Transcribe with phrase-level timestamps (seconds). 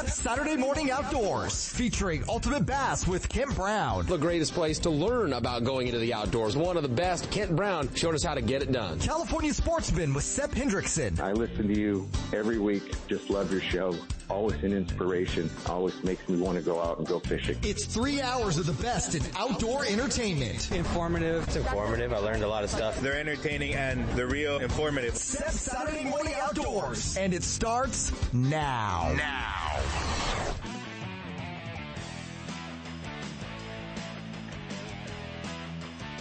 [0.00, 4.06] Seth Saturday Morning Outdoors, featuring Ultimate Bass with Kent Brown.
[4.06, 6.56] The greatest place to learn about going into the outdoors.
[6.56, 8.98] One of the best, Kent Brown, showed us how to get it done.
[8.98, 11.20] California Sportsman with Seth Hendrickson.
[11.20, 12.94] I listen to you every week.
[13.08, 13.94] Just love your show.
[14.30, 15.50] Always an inspiration.
[15.66, 17.58] Always makes me want to go out and go fishing.
[17.62, 20.70] It's three hours of the best in outdoor entertainment.
[20.70, 21.42] Informative.
[21.48, 22.12] It's informative.
[22.12, 23.00] I learned a lot of stuff.
[23.00, 25.16] They're entertaining and they're real informative.
[25.16, 27.16] Seth Saturday Morning Outdoors.
[27.16, 29.12] And it starts now.
[29.16, 29.80] Now.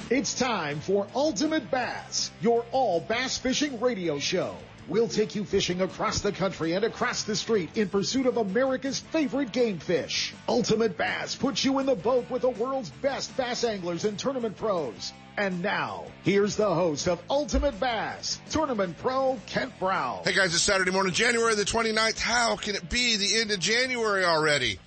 [0.09, 4.55] It's time for Ultimate Bass, your all bass fishing radio show.
[4.89, 8.99] We'll take you fishing across the country and across the street in pursuit of America's
[8.99, 10.33] favorite game fish.
[10.47, 14.57] Ultimate Bass puts you in the boat with the world's best bass anglers and tournament
[14.57, 15.13] pros.
[15.37, 20.23] And now, here's the host of Ultimate Bass, Tournament Pro Kent Brown.
[20.25, 22.19] Hey guys, it's Saturday morning, January the 29th.
[22.19, 24.79] How can it be the end of January already?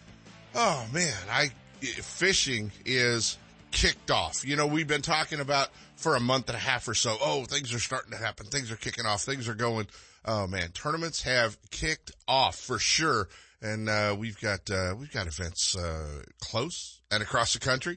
[0.56, 3.38] Oh man, I, fishing is
[3.70, 4.46] kicked off.
[4.46, 5.70] You know, we've been talking about
[6.02, 7.16] for a month and a half or so.
[7.20, 8.46] Oh, things are starting to happen.
[8.46, 9.22] Things are kicking off.
[9.22, 9.86] Things are going.
[10.24, 13.28] Oh man, tournaments have kicked off for sure.
[13.60, 17.96] And, uh, we've got, uh, we've got events, uh, close and across the country.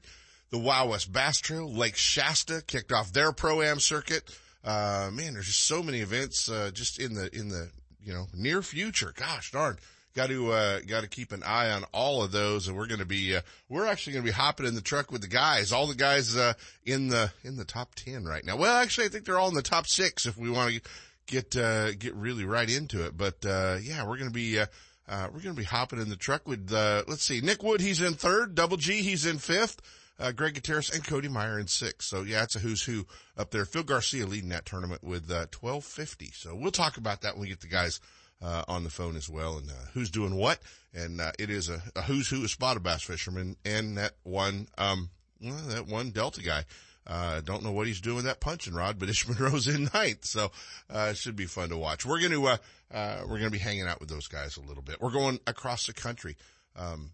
[0.51, 4.23] The Wild West Bass Trail, Lake Shasta kicked off their pro-am circuit.
[4.63, 7.71] Uh, man, there's just so many events, uh, just in the, in the,
[8.03, 9.11] you know, near future.
[9.15, 9.79] Gosh darn
[10.15, 12.99] got to uh, got to keep an eye on all of those, and we're going
[12.99, 15.71] to be uh, we're actually going to be hopping in the truck with the guys,
[15.71, 16.53] all the guys uh,
[16.85, 18.55] in the in the top ten right now.
[18.55, 20.81] Well, actually, I think they're all in the top six if we want to
[21.27, 23.15] get uh, get really right into it.
[23.15, 24.59] But uh, yeah, we're going to be.
[24.59, 24.65] Uh,
[25.07, 27.79] uh, we're going to be hopping in the truck with, uh, let's see, Nick Wood,
[27.79, 29.79] he's in third, Double G, he's in fifth,
[30.17, 32.07] uh, Greg Gutierrez and Cody Meyer in sixth.
[32.07, 33.05] So yeah, it's a who's who
[33.37, 33.65] up there.
[33.65, 36.31] Phil Garcia leading that tournament with, uh, 1250.
[36.33, 37.99] So we'll talk about that when we get the guys
[38.45, 40.59] uh, on the phone as well and uh, who's doing what.
[40.93, 44.67] And uh, it is a, a, who's who of spotted bass fishermen and that one,
[44.77, 45.09] um,
[45.41, 46.65] well, that one Delta guy.
[47.07, 50.25] Uh, don't know what he's doing with that punching rod, but Ish Monroe's in ninth.
[50.25, 50.51] So,
[50.89, 52.05] uh, it should be fun to watch.
[52.05, 52.57] We're to, uh,
[52.91, 55.01] uh, we're to be hanging out with those guys a little bit.
[55.01, 56.35] We're going across the country.
[56.75, 57.11] Um,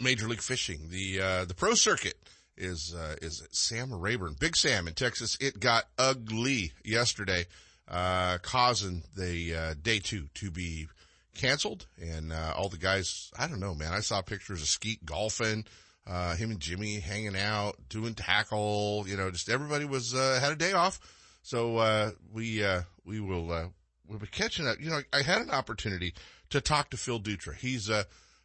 [0.00, 2.14] Major League Fishing, the, uh, the pro circuit
[2.56, 5.36] is, uh, is Sam Rayburn, Big Sam in Texas.
[5.40, 7.46] It got ugly yesterday
[7.88, 10.88] uh, causing the uh, day two to be
[11.34, 11.86] canceled.
[12.00, 13.92] And uh, all the guys, I don't know, man.
[13.92, 15.64] I saw pictures of Skeet golfing,
[16.06, 19.04] uh, him and Jimmy hanging out, doing tackle.
[19.06, 21.00] You know, just everybody was uh, had a day off.
[21.42, 23.66] So uh, we uh, we will uh,
[24.08, 24.80] we'll be catching up.
[24.80, 26.14] You know, I had an opportunity
[26.50, 27.56] to talk to Phil Dutra.
[27.56, 28.04] He's uh,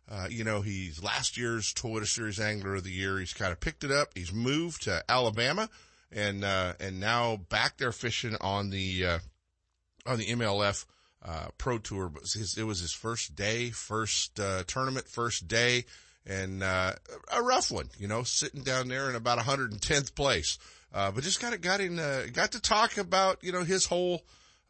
[0.09, 3.19] uh, you know, he's last year's Toyota Series Angler of the Year.
[3.19, 4.09] He's kind of picked it up.
[4.15, 5.69] He's moved to Alabama
[6.11, 9.19] and uh, and now back there fishing on the uh,
[10.05, 10.85] on the MLF
[11.25, 12.09] uh, Pro Tour.
[12.09, 12.23] But
[12.57, 15.85] it was his first day, first uh, tournament, first day,
[16.25, 16.93] and uh,
[17.31, 17.89] a rough one.
[17.97, 20.57] You know, sitting down there in about 110th place.
[20.93, 21.97] Uh, but just kind of got in,
[22.31, 24.21] got to talk about you know his whole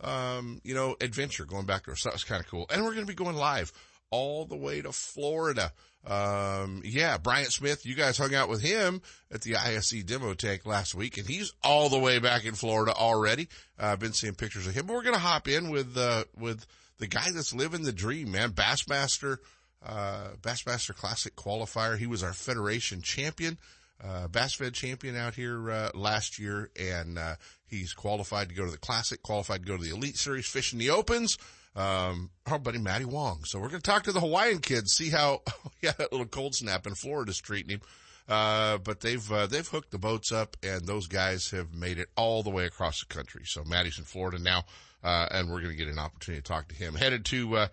[0.01, 1.95] um, you know adventure going back there.
[1.95, 2.65] So that was kind of cool.
[2.69, 3.71] And we're going to be going live
[4.09, 5.71] all the way to Florida.
[6.05, 10.65] Um, yeah, Bryant Smith, you guys hung out with him at the ISE demo tank
[10.65, 13.49] last week and he's all the way back in Florida already.
[13.77, 16.23] Uh, I've been seeing pictures of him, but we're going to hop in with, uh,
[16.37, 16.65] with
[16.99, 18.51] the guy that's living the dream, man.
[18.51, 19.37] Bassmaster,
[19.85, 21.97] uh, Bassmaster Classic qualifier.
[21.97, 23.57] He was our Federation champion,
[24.01, 28.63] uh, Bass Fed champion out here, uh, last year and, uh, he's qualified to go
[28.63, 31.37] to the Classic, qualified to go to the Elite Series, fishing the Opens
[31.77, 33.43] um, our buddy Matty Wong.
[33.45, 35.43] So we're going to talk to the Hawaiian kids, see how,
[35.81, 37.81] yeah, that little cold snap in Florida's treating him.
[38.27, 42.09] Uh, but they've, uh, they've hooked the boats up and those guys have made it
[42.17, 43.43] all the way across the country.
[43.45, 44.65] So Matty's in Florida now,
[45.03, 46.95] uh, and we're going to get an opportunity to talk to him.
[46.95, 47.67] Headed to, uh,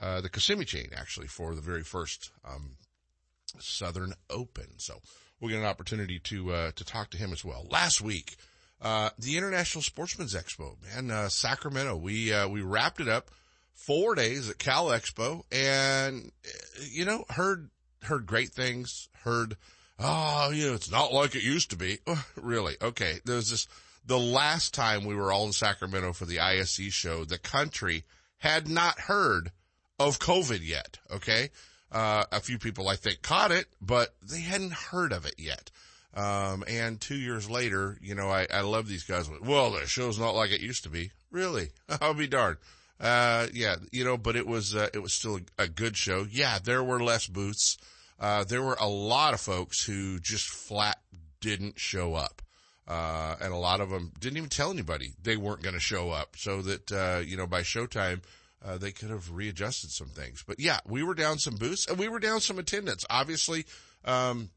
[0.00, 2.76] uh, the Kissimmee chain actually for the very first, um,
[3.58, 4.78] Southern Open.
[4.78, 5.00] So
[5.38, 7.66] we'll get an opportunity to, uh, to talk to him as well.
[7.70, 8.36] Last week,
[8.80, 13.30] uh, the International Sportsman's Expo, man, Sacramento, we, we wrapped it up
[13.80, 16.30] four days at Cal Expo and,
[16.90, 17.70] you know, heard,
[18.02, 19.56] heard great things, heard,
[19.98, 21.98] oh, you know, it's not like it used to be.
[22.36, 22.76] really?
[22.80, 23.20] Okay.
[23.24, 23.66] There was this,
[24.04, 28.04] the last time we were all in Sacramento for the ISE show, the country
[28.38, 29.50] had not heard
[29.98, 30.98] of COVID yet.
[31.10, 31.48] Okay.
[31.90, 35.70] Uh, a few people I think caught it, but they hadn't heard of it yet.
[36.14, 39.30] Um, and two years later, you know, I, I love these guys.
[39.42, 41.12] Well, the show's not like it used to be.
[41.30, 41.70] Really?
[42.00, 42.58] I'll be darned.
[43.00, 46.26] Uh, yeah, you know, but it was, uh, it was still a, a, good show.
[46.30, 47.78] Yeah, there were less booths.
[48.18, 50.98] Uh, there were a lot of folks who just flat
[51.40, 52.42] didn't show up.
[52.86, 56.10] Uh, and a lot of them didn't even tell anybody they weren't going to show
[56.10, 58.20] up so that, uh, you know, by showtime,
[58.64, 60.44] uh, they could have readjusted some things.
[60.46, 63.06] But yeah, we were down some booths and we were down some attendance.
[63.08, 63.64] Obviously,
[64.04, 64.50] um,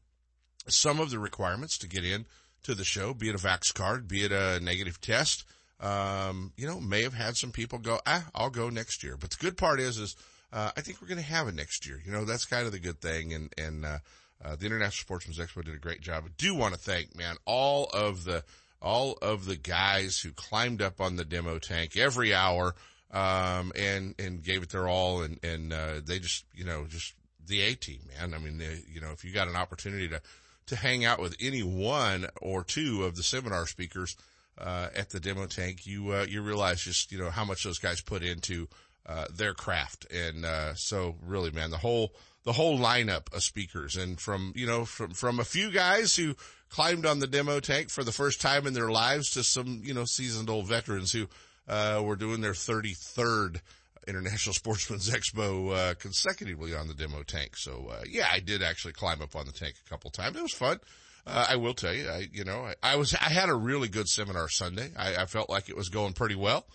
[0.66, 2.26] some of the requirements to get in
[2.64, 5.44] to the show, be it a vax card, be it a negative test,
[5.84, 9.16] um, you know, may have had some people go, ah, I'll go next year.
[9.18, 10.16] But the good part is, is,
[10.50, 12.00] uh, I think we're going to have it next year.
[12.04, 13.34] You know, that's kind of the good thing.
[13.34, 13.98] And, and, uh,
[14.42, 16.24] uh, the International Sportsman's Expo did a great job.
[16.26, 18.44] I do want to thank, man, all of the,
[18.80, 22.74] all of the guys who climbed up on the demo tank every hour,
[23.10, 25.22] um, and, and gave it their all.
[25.22, 27.12] And, and, uh, they just, you know, just
[27.46, 28.32] the A team, man.
[28.32, 30.22] I mean, they, you know, if you got an opportunity to,
[30.66, 34.16] to hang out with any one or two of the seminar speakers,
[34.58, 37.78] uh, at the demo tank, you, uh, you realize just, you know, how much those
[37.78, 38.68] guys put into,
[39.06, 40.06] uh, their craft.
[40.12, 42.14] And, uh, so really, man, the whole,
[42.44, 46.36] the whole lineup of speakers and from, you know, from, from a few guys who
[46.68, 49.94] climbed on the demo tank for the first time in their lives to some, you
[49.94, 51.28] know, seasoned old veterans who,
[51.68, 53.60] uh, were doing their 33rd
[54.06, 57.56] International Sportsman's Expo, uh, consecutively on the demo tank.
[57.56, 60.36] So, uh, yeah, I did actually climb up on the tank a couple times.
[60.36, 60.80] It was fun.
[61.26, 63.88] Uh, I will tell you, I, you know, I, I, was, I had a really
[63.88, 64.90] good seminar Sunday.
[64.96, 66.66] I, I felt like it was going pretty well.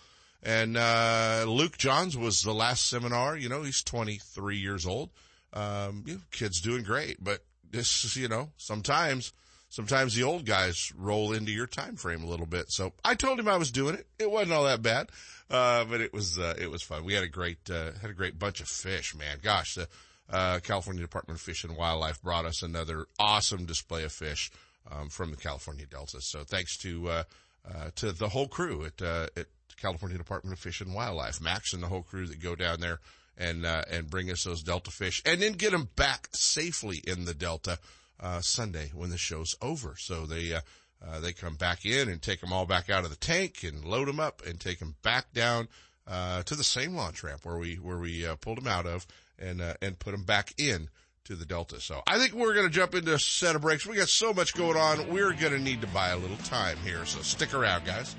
[0.42, 3.36] And, uh, Luke Johns was the last seminar.
[3.36, 5.10] You know, he's 23 years old.
[5.52, 9.32] Um, you know, kid's doing great, but this is, you know, sometimes,
[9.68, 12.70] sometimes the old guys roll into your time frame a little bit.
[12.70, 14.06] So I told him I was doing it.
[14.18, 15.10] It wasn't all that bad.
[15.48, 17.04] Uh, but it was, uh, it was fun.
[17.04, 19.38] We had a great, uh, had a great bunch of fish, man.
[19.42, 19.88] Gosh, the,
[20.30, 24.50] uh, California Department of Fish and Wildlife brought us another awesome display of fish,
[24.90, 26.20] um, from the California Delta.
[26.20, 27.22] So thanks to, uh,
[27.68, 29.46] uh, to the whole crew at, at
[29.76, 33.00] California Department of Fish and Wildlife, Max and the whole crew that go down there
[33.36, 37.24] and uh, and bring us those Delta fish, and then get them back safely in
[37.24, 37.78] the Delta
[38.20, 39.94] uh, Sunday when the show's over.
[39.98, 40.60] So they uh,
[41.04, 43.84] uh, they come back in and take them all back out of the tank and
[43.84, 45.68] load them up and take them back down
[46.06, 49.06] uh, to the same launch ramp where we where we uh, pulled them out of
[49.40, 50.88] and uh, and put them back in
[51.24, 51.80] to the Delta.
[51.80, 53.86] So I think we're going to jump into a set of breaks.
[53.86, 55.10] We got so much going on.
[55.10, 57.04] We're going to need to buy a little time here.
[57.06, 58.16] So stick around, guys.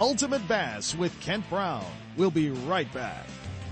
[0.00, 1.84] Ultimate Bass with Kent Brown.
[2.16, 3.26] We'll be right back.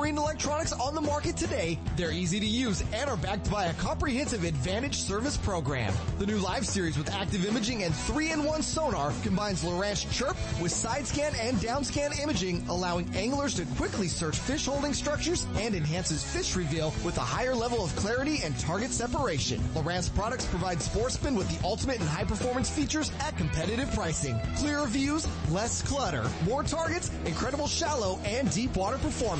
[0.00, 1.78] marine electronics on the market today.
[1.96, 5.92] They're easy to use and are backed by a comprehensive advantage service program.
[6.18, 11.06] The new live series with active imaging and 3-in-1 sonar combines Lowrance Chirp with side
[11.06, 16.22] scan and down scan imaging, allowing anglers to quickly search fish holding structures and enhances
[16.22, 19.60] fish reveal with a higher level of clarity and target separation.
[19.74, 24.38] Lowrance products provide sportsmen with the ultimate and high performance features at competitive pricing.
[24.56, 29.39] Clearer views, less clutter, more targets, incredible shallow and deep water performance.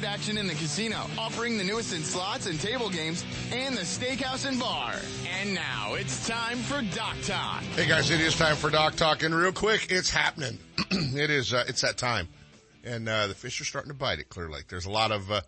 [0.03, 4.47] action in the casino, offering the newest in slots and table games, and the steakhouse
[4.47, 4.95] and bar.
[5.39, 7.61] And now it's time for Dock Talk.
[7.75, 10.57] Hey guys, it is time for Dock Talk, and real quick, it's happening.
[10.91, 11.53] it is.
[11.53, 12.27] Uh, it's that time,
[12.83, 14.67] and uh, the fish are starting to bite at Clear Lake.
[14.67, 15.41] There's a lot of uh,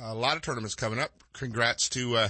[0.00, 1.10] a lot of tournaments coming up.
[1.32, 2.28] Congrats to uh,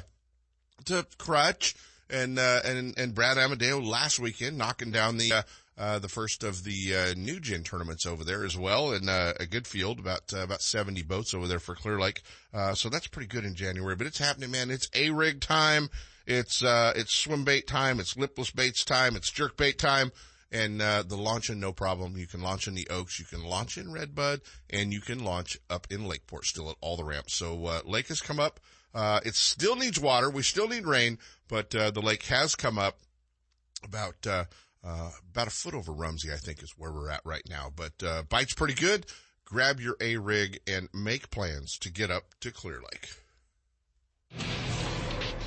[0.86, 1.74] to Crutch
[2.10, 5.44] and uh, and and Brad Amadeo last weekend, knocking down the
[5.78, 9.32] uh, the first of the uh, new gen tournaments over there as well, and uh,
[9.40, 12.22] a good field, about uh, about seventy boats over there for Clear Lake.
[12.52, 13.96] Uh, so that's pretty good in January.
[13.96, 14.70] But it's happening, man.
[14.70, 15.88] It's a rig time.
[16.26, 18.00] It's uh, it's swim bait time.
[18.00, 19.16] It's lipless baits time.
[19.16, 20.12] It's jerk bait time.
[20.54, 22.18] And uh, the launching, no problem.
[22.18, 25.56] You can launch in the Oaks, you can launch in Redbud, and you can launch
[25.70, 27.34] up in Lakeport still at all the ramps.
[27.34, 28.60] So uh, lake has come up.
[28.94, 30.28] Uh, it still needs water.
[30.28, 31.16] We still need rain,
[31.48, 32.98] but uh, the lake has come up
[33.82, 34.26] about
[34.84, 37.70] uh, about a foot over Rumsey, I think, is where we're at right now.
[37.74, 39.06] But uh, bite's pretty good.
[39.44, 43.10] Grab your A rig and make plans to get up to Clear Lake.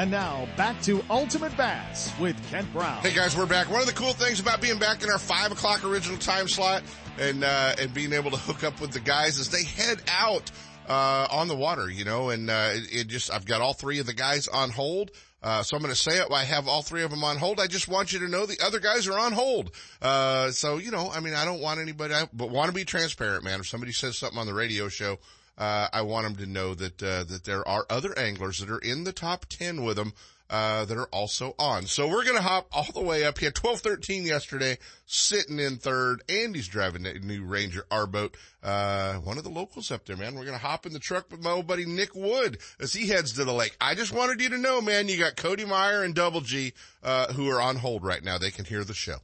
[0.00, 3.02] And now back to Ultimate Bass with Kent Brown.
[3.02, 3.70] Hey guys, we're back.
[3.70, 6.82] One of the cool things about being back in our five o'clock original time slot
[7.18, 10.50] and uh, and being able to hook up with the guys is they head out
[10.88, 13.98] uh, on the water, you know, and uh, it, it just I've got all three
[13.98, 15.10] of the guys on hold.
[15.42, 16.32] Uh, so I'm going to say it.
[16.32, 17.60] I have all three of them on hold.
[17.60, 19.70] I just want you to know the other guys are on hold.
[20.00, 22.84] Uh, so, you know, I mean, I don't want anybody, I, but want to be
[22.86, 23.60] transparent, man.
[23.60, 25.18] If somebody says something on the radio show,
[25.60, 28.78] uh, I want them to know that, uh, that there are other anglers that are
[28.78, 30.14] in the top 10 with them,
[30.48, 31.86] uh, that are also on.
[31.86, 33.50] So we're to hop all the way up here.
[33.50, 36.22] 1213 yesterday, sitting in third.
[36.28, 38.36] Andy's driving that new Ranger R boat.
[38.62, 40.34] Uh, one of the locals up there, man.
[40.34, 43.34] We're to hop in the truck with my old buddy Nick Wood as he heads
[43.34, 43.76] to the lake.
[43.80, 46.72] I just wanted you to know, man, you got Cody Meyer and Double G,
[47.04, 48.38] uh, who are on hold right now.
[48.38, 49.18] They can hear the show.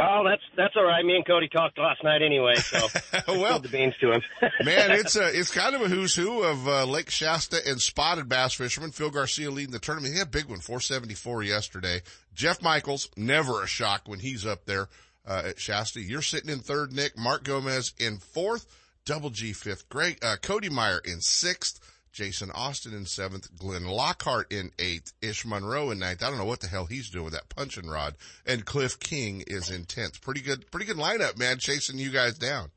[0.00, 1.04] Oh, that's that's all right.
[1.04, 2.86] Me and Cody talked last night anyway, so
[3.28, 4.22] well, the beans to him.
[4.64, 8.28] man, it's a it's kind of a who's who of uh, Lake Shasta and spotted
[8.28, 8.92] bass fishermen.
[8.92, 10.12] Phil Garcia leading the tournament.
[10.12, 12.02] He had a big one, 474 yesterday.
[12.32, 14.88] Jeff Michaels, never a shock when he's up there
[15.26, 16.00] uh, at Shasta.
[16.00, 17.18] You're sitting in third, Nick.
[17.18, 18.66] Mark Gomez in fourth.
[19.04, 19.88] Double G fifth.
[19.88, 20.22] Great.
[20.22, 21.80] Uh, Cody Meyer in sixth.
[22.12, 26.22] Jason Austin in seventh, Glenn Lockhart in eighth, Ish Monroe in ninth.
[26.22, 28.16] I don't know what the hell he's doing with that punching rod.
[28.46, 30.20] And Cliff King is in tenth.
[30.20, 32.70] Pretty good, pretty good lineup, man, chasing you guys down.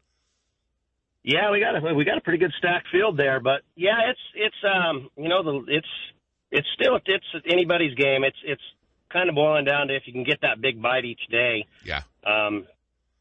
[1.23, 4.19] Yeah, we got a we got a pretty good stacked field there, but yeah, it's
[4.33, 5.87] it's um you know the it's
[6.51, 8.23] it's still it's anybody's game.
[8.23, 8.61] It's it's
[9.11, 11.65] kind of boiling down to if you can get that big bite each day.
[11.85, 12.01] Yeah.
[12.25, 12.65] Um,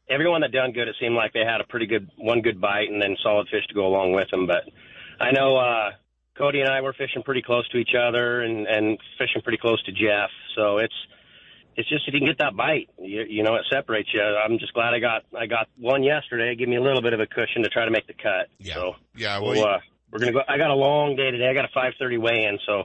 [0.09, 2.89] everyone that done good, it seemed like they had a pretty good one good bite
[2.89, 4.47] and then solid fish to go along with them.
[4.47, 4.63] But
[5.21, 5.91] I know uh,
[6.37, 9.81] Cody and I were fishing pretty close to each other and, and fishing pretty close
[9.83, 10.29] to Jeff.
[10.55, 10.93] So it's
[11.75, 14.21] it's just if you can get that bite, you, you know, it separates you.
[14.21, 16.55] I'm just glad I got I got one yesterday.
[16.55, 18.49] Give me a little bit of a cushion to try to make the cut.
[18.59, 18.75] Yeah.
[18.75, 19.79] So yeah, well, we'll, uh,
[20.11, 20.41] we're gonna go.
[20.47, 21.47] I got a long day today.
[21.47, 22.83] I got a 5:30 weigh in, so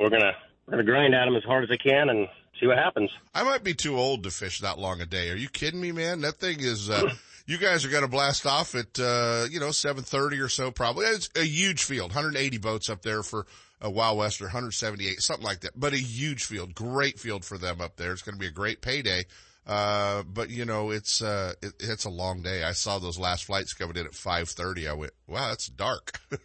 [0.00, 0.32] we're gonna
[0.66, 2.26] we're gonna grind at them as hard as I can and
[2.60, 3.10] see what happens.
[3.34, 5.30] I might be too old to fish that long a day.
[5.30, 6.22] Are you kidding me, man?
[6.22, 6.90] That thing is.
[6.90, 7.10] Uh,
[7.48, 11.06] you guys are going to blast off at uh, you know 7:30 or so, probably.
[11.06, 13.46] It's a huge field, 180 boats up there for
[13.80, 15.72] a Wild West or 178, something like that.
[15.74, 18.12] But a huge field, great field for them up there.
[18.12, 19.24] It's going to be a great payday.
[19.66, 22.64] Uh, but you know, it's, uh, it, it's a long day.
[22.64, 24.88] I saw those last flights coming in at 530.
[24.88, 26.20] I went, wow, that's dark.
[26.32, 26.36] oh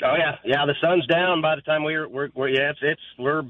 [0.00, 0.36] yeah.
[0.44, 0.66] Yeah.
[0.66, 3.42] The sun's down by the time we're, we're, we're yeah, it's, it's, we're,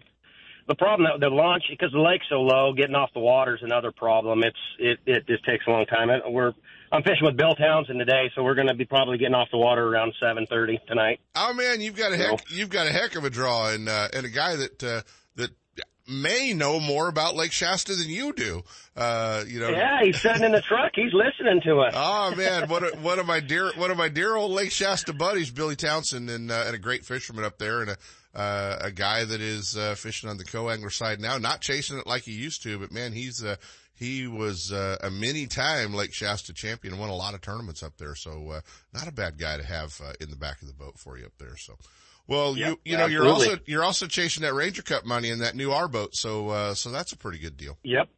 [0.71, 3.63] the problem that the launch because the lake's so low, getting off the water is
[3.63, 4.45] another problem.
[4.45, 6.09] It's it it just takes a long time.
[6.29, 6.53] We're
[6.93, 9.59] I'm fishing with Bill Townsend today, so we're going to be probably getting off the
[9.59, 11.21] water around 7:30 tonight.
[11.35, 14.09] Oh man, you've got a heck you've got a heck of a draw, and uh,
[14.15, 15.03] and a guy that uh,
[15.35, 15.51] that
[16.07, 18.63] may know more about Lake Shasta than you do.
[18.97, 19.71] Uh, you know.
[19.71, 20.93] Yeah, he's sitting in the truck.
[20.95, 21.95] He's listening to us.
[21.97, 25.13] Oh man, what a, one of my dear one of my dear old Lake Shasta
[25.13, 27.97] buddies, Billy Townsend, and uh, and a great fisherman up there, and a
[28.35, 32.07] uh, a guy that is uh, fishing on the co-angler side now, not chasing it
[32.07, 33.57] like he used to, but man, he's uh,
[33.95, 37.97] he was uh, a many time Lake Shasta champion, won a lot of tournaments up
[37.99, 38.15] there.
[38.15, 38.61] So uh,
[38.95, 41.27] not a bad guy to have uh, in the back of the boat for you
[41.27, 41.57] up there.
[41.57, 41.77] So.
[42.27, 43.13] Well, yep, you you know absolutely.
[43.13, 46.51] you're also you're also chasing that Ranger Cup money in that new R boat, so
[46.51, 47.77] uh, so that's a pretty good deal.
[47.83, 48.09] Yep.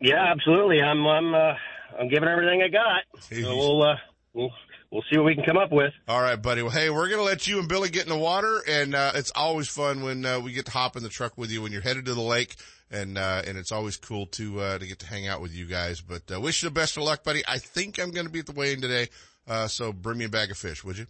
[0.00, 0.82] Yeah, absolutely.
[0.82, 1.54] I'm I'm uh,
[1.98, 3.04] I'm giving everything I got.
[3.20, 3.96] So we'll uh,
[4.32, 4.50] we'll
[4.96, 5.92] we'll see what we can come up with.
[6.08, 6.62] All right, buddy.
[6.62, 9.12] Well, hey, we're going to let you and Billy get in the water, and uh,
[9.14, 11.70] it's always fun when uh, we get to hop in the truck with you when
[11.70, 12.56] you're headed to the lake,
[12.90, 15.66] and uh, and it's always cool to uh, to get to hang out with you
[15.66, 16.00] guys.
[16.00, 17.42] But uh, wish you the best of luck, buddy.
[17.46, 19.08] I think I'm going to be at the weigh-in today,
[19.46, 21.06] uh, so bring me a bag of fish, would you?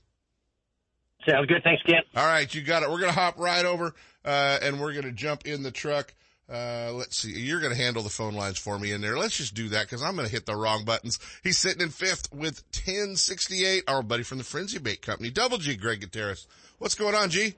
[1.29, 1.63] Sounds good.
[1.63, 2.07] Thanks, Kent.
[2.17, 2.91] All right, you got it.
[2.91, 6.13] We're going to hop right over, uh, and we're going to jump in the truck.
[6.49, 7.33] Uh, let's see.
[7.33, 9.19] You're going to handle the phone lines for me in there.
[9.19, 11.19] Let's just do that because I'm going to hit the wrong buttons.
[11.43, 13.85] He's sitting in fifth with 1068.
[13.89, 16.47] Our buddy from the Frenzy Bait Company, Double G, Greg Gutierrez.
[16.79, 17.55] What's going on, G?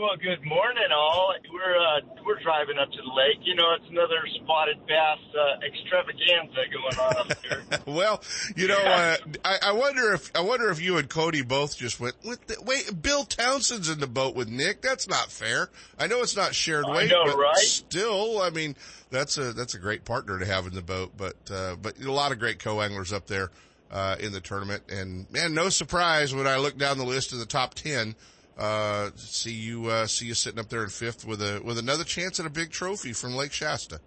[0.00, 1.34] Well, good morning, all.
[1.52, 3.38] We're uh, we're driving up to the lake.
[3.42, 7.62] You know, it's another spotted bass uh, extravaganza going on up here.
[7.86, 8.22] well,
[8.56, 12.00] you know, uh, I, I wonder if I wonder if you and Cody both just
[12.00, 12.20] went.
[12.22, 14.82] The, wait, Bill Townsend's in the boat with Nick.
[14.82, 15.68] That's not fair.
[15.96, 17.56] I know it's not shared weight, know, but right?
[17.56, 18.74] still, I mean,
[19.10, 21.12] that's a that's a great partner to have in the boat.
[21.16, 23.52] But uh, but a lot of great co anglers up there
[23.92, 27.38] uh, in the tournament, and man, no surprise when I look down the list of
[27.38, 28.16] the top ten
[28.56, 32.04] uh, see you uh, see you sitting up there in fifth with a with another
[32.04, 34.00] chance at a big trophy from Lake Shasta.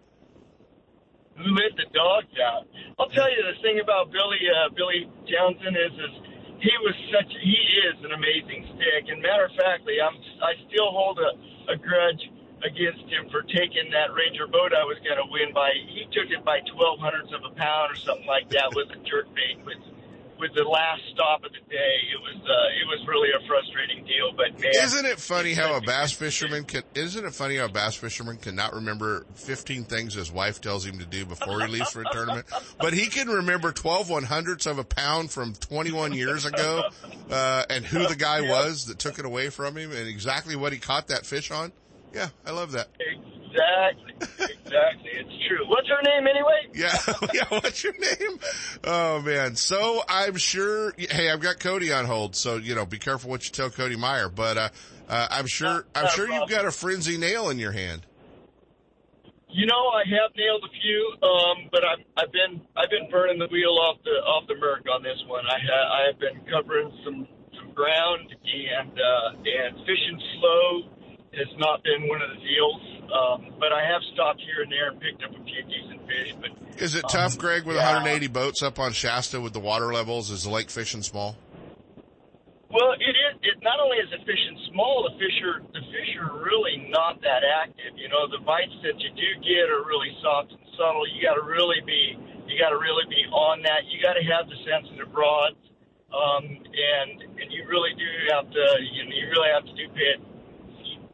[1.35, 2.65] Who let the dogs out?
[2.97, 6.13] I'll tell you the thing about Billy uh, Billy Townsend is is
[6.63, 7.59] he was such he
[7.91, 9.11] is an amazing stick.
[9.11, 12.23] And matter of factly, I'm I still hold a, a grudge
[12.63, 15.75] against him for taking that Ranger boat I was going to win by.
[15.91, 18.99] He took it by twelve hundredths of a pound or something like that with a
[19.03, 19.77] jerk bait with
[20.39, 24.05] with the last stop of the day, it was uh, it was really a frustrating
[24.05, 24.31] deal.
[24.35, 26.83] But man, isn't it funny how a bass fisherman can?
[26.95, 30.99] Isn't it funny how a bass fisherman cannot remember 15 things his wife tells him
[30.99, 32.45] to do before he leaves for a tournament,
[32.79, 36.83] but he can remember 12 one hundredths of a pound from 21 years ago,
[37.31, 40.73] uh, and who the guy was that took it away from him, and exactly what
[40.73, 41.71] he caught that fish on.
[42.13, 42.87] Yeah, I love that.
[42.99, 44.13] Exactly.
[44.39, 45.09] Exactly.
[45.13, 45.67] It's true.
[45.67, 46.53] What's her name anyway?
[46.73, 46.95] Yeah.
[47.33, 47.45] yeah.
[47.49, 48.39] What's your name?
[48.83, 49.55] Oh man.
[49.55, 52.35] So I'm sure, hey, I've got Cody on hold.
[52.35, 54.69] So, you know, be careful what you tell Cody Meyer, but, uh,
[55.09, 58.05] uh, I'm sure, I'm sure you've got a frenzy nail in your hand.
[59.49, 63.39] You know, I have nailed a few, um, but I've, I've been, I've been burning
[63.39, 65.45] the wheel off the, off the Merc on this one.
[65.47, 67.25] I ha- I have been covering some,
[67.57, 70.96] some ground and, uh, and fishing slow
[71.37, 72.81] has not been one of the deals.
[73.07, 76.35] Um, but I have stopped here and there and picked up a few decent fish.
[76.41, 78.03] But is it tough, um, Greg, with yeah.
[78.03, 80.29] 180 boats up on Shasta with the water levels?
[80.29, 81.37] Is the lake fishing small?
[82.67, 83.33] Well, it is.
[83.47, 87.23] It not only is it fishing small, the fish are the fish are really not
[87.23, 87.95] that active.
[87.95, 91.07] You know, the bites that you do get are really soft and subtle.
[91.07, 93.87] You got to really be you got to really be on that.
[93.87, 95.55] You got to have the sensitive rods,
[96.11, 99.87] um, and and you really do have to you know you really have to do
[99.95, 100.19] pay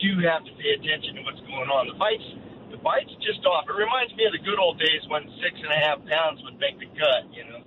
[0.04, 1.88] do have to pay attention to what's going on.
[1.88, 2.28] The bites,
[2.70, 3.63] the bites just off.
[3.72, 6.60] It reminds me of the good old days when six and a half pounds would
[6.60, 7.32] make the cut.
[7.32, 7.63] You know.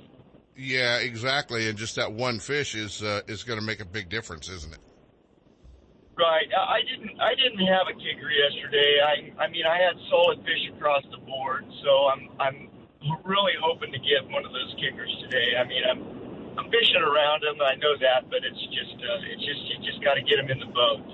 [0.56, 1.68] Yeah, exactly.
[1.68, 4.72] And just that one fish is uh, is going to make a big difference, isn't
[4.72, 4.80] it?
[6.16, 6.48] Right.
[6.48, 7.20] I didn't.
[7.20, 9.00] I didn't have a kicker yesterday.
[9.04, 9.14] I.
[9.44, 11.64] I mean, I had solid fish across the board.
[11.84, 12.22] So I'm.
[12.40, 12.58] I'm
[13.24, 15.56] really hoping to get one of those kickers today.
[15.60, 16.00] I mean, I'm.
[16.56, 17.60] I'm fishing around them.
[17.60, 18.96] I know that, but it's just.
[18.96, 19.60] Uh, it's just.
[19.68, 21.04] You just got to get them in the boat.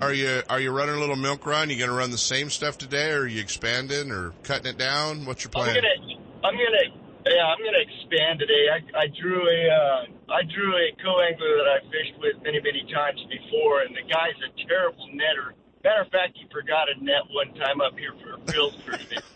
[0.00, 1.70] Are you are you running a little milk run?
[1.70, 4.78] You going to run the same stuff today, or are you expanding or cutting it
[4.78, 5.26] down?
[5.26, 5.70] What's your plan?
[5.70, 5.98] I'm gonna
[6.46, 6.86] I'm gonna
[7.26, 8.70] yeah I'm gonna expand today.
[8.70, 12.62] I I drew a uh, I drew a co angler that I fished with many
[12.62, 15.57] many times before, and the guy's a terrible netter.
[15.84, 18.76] Matter of fact, he forgot a net one time up here for a Bills.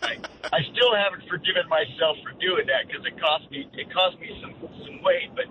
[0.01, 0.17] I,
[0.51, 4.29] I still haven't forgiven myself for doing that because it cost me it cost me
[4.41, 4.53] some
[4.83, 5.31] some weight.
[5.35, 5.47] But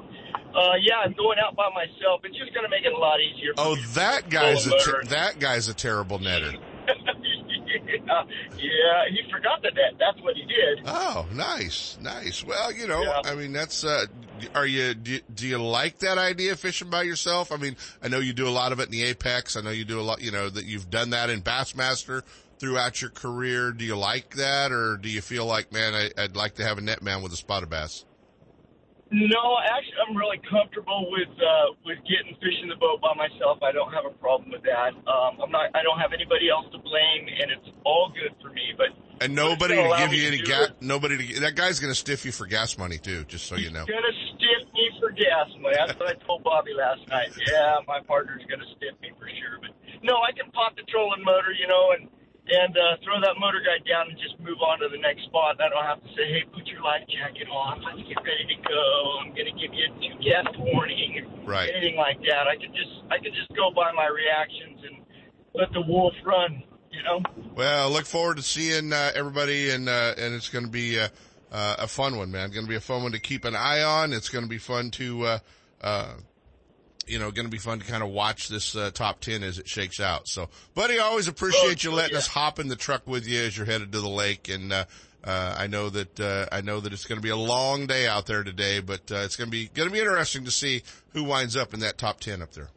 [0.54, 2.20] uh, yeah, I'm going out by myself.
[2.24, 3.52] It's just going to make it a lot easier.
[3.56, 6.60] Oh, that guy's a ter- that guy's a terrible netter.
[7.86, 8.22] yeah,
[8.56, 9.94] yeah, he forgot the net.
[9.98, 10.84] That's what he did.
[10.86, 12.44] Oh, nice, nice.
[12.44, 13.20] Well, you know, yeah.
[13.24, 13.84] I mean, that's.
[13.84, 14.06] uh
[14.54, 17.52] Are you do, do you like that idea of fishing by yourself?
[17.52, 19.56] I mean, I know you do a lot of it in the Apex.
[19.56, 20.22] I know you do a lot.
[20.22, 22.22] You know that you've done that in Bassmaster
[22.58, 23.72] throughout your career.
[23.72, 26.78] Do you like that, or do you feel like, man, I, I'd like to have
[26.78, 28.04] a net man with a spotted bass?
[29.12, 33.60] No, actually, I'm really comfortable with uh, with getting fishing the boat by myself.
[33.60, 34.96] I don't have a problem with that.
[35.04, 35.68] Um, I'm not.
[35.76, 38.72] I don't have anybody else to blame, and it's all good for me.
[38.72, 40.72] But and nobody to give you any gas.
[40.80, 43.28] Nobody to that guy's going to stiff you for gas money too.
[43.28, 43.84] Just so you know.
[43.84, 45.76] He's going to stiff me for gas money.
[45.76, 47.36] That's what I told Bobby last night.
[47.36, 49.60] Yeah, my partner's going to stiff me for sure.
[49.60, 52.08] But no, I can pop the trolling motor, you know, and
[52.48, 55.60] and uh, throw that MotorGuide down and just move on to the next spot.
[55.62, 57.82] I don't have to say, hey, put your life jacket on.
[57.86, 58.82] Let's get ready to go.
[59.22, 61.22] I'm going to give you a two guest warning.
[61.46, 61.70] Right.
[61.70, 62.50] Anything like that.
[62.50, 65.06] I could just I could just go by my reactions and
[65.54, 66.62] let the wolf run.
[66.90, 67.22] You know.
[67.54, 71.00] Well, I look forward to seeing uh, everybody, and uh, and it's going to be
[71.00, 71.08] uh,
[71.50, 72.50] uh, a fun one, man.
[72.50, 74.12] Going to be a fun one to keep an eye on.
[74.12, 75.26] It's going to be fun to.
[75.26, 75.38] Uh,
[75.80, 76.14] uh,
[77.06, 79.58] you know, going to be fun to kind of watch this uh, top 10 as
[79.58, 80.28] it shakes out.
[80.28, 82.18] So, buddy, I always appreciate oh, you letting yeah.
[82.18, 84.48] us hop in the truck with you as you're headed to the lake.
[84.48, 84.84] And, uh,
[85.24, 88.06] uh, I know that, uh, I know that it's going to be a long day
[88.06, 90.82] out there today, but, uh, it's going to be, going to be interesting to see
[91.12, 92.70] who winds up in that top 10 up there.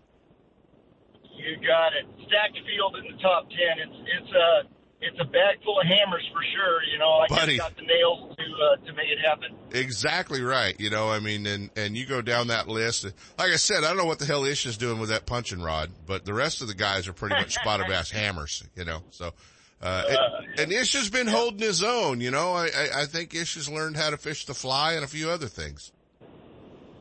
[1.23, 2.05] You got it.
[2.27, 3.57] Stacked field in the top 10.
[3.79, 4.67] It's, it's, uh,
[5.05, 6.83] it's a bag full of hammers for sure.
[6.91, 7.57] You know, I Buddy.
[7.57, 9.55] just got the nails to uh, to make it happen.
[9.71, 10.79] Exactly right.
[10.79, 13.05] You know, I mean, and and you go down that list.
[13.37, 15.61] Like I said, I don't know what the hell Ish is doing with that punching
[15.61, 18.63] rod, but the rest of the guys are pretty much spotter bass hammers.
[18.75, 19.33] You know, so.
[19.81, 22.53] Uh, and, uh, and Ish has been holding his own, you know.
[22.53, 25.29] I, I, I think Ish has learned how to fish the fly and a few
[25.29, 25.91] other things.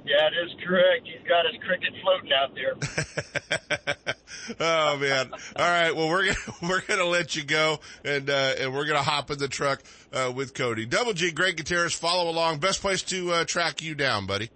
[0.05, 1.07] Yeah, it is correct.
[1.07, 4.15] He's got his cricket floating out there.
[4.61, 5.31] oh man!
[5.57, 5.97] All right.
[5.97, 9.39] Well, we're gonna we're gonna let you go, and uh, and we're gonna hop in
[9.39, 10.85] the truck uh, with Cody.
[10.85, 11.95] Double G, Greg Gutierrez.
[11.95, 12.59] Follow along.
[12.59, 14.51] Best place to uh, track you down, buddy.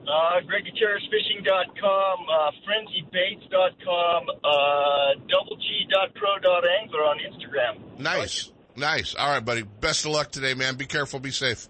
[0.00, 8.00] Uh, GregGutierrezFishing.com, uh, FrenzyBaits.com, uh, doubleg.pro.angler on Instagram.
[8.00, 9.14] Nice, nice.
[9.14, 9.62] All right, buddy.
[9.62, 10.74] Best of luck today, man.
[10.76, 11.20] Be careful.
[11.20, 11.68] Be safe.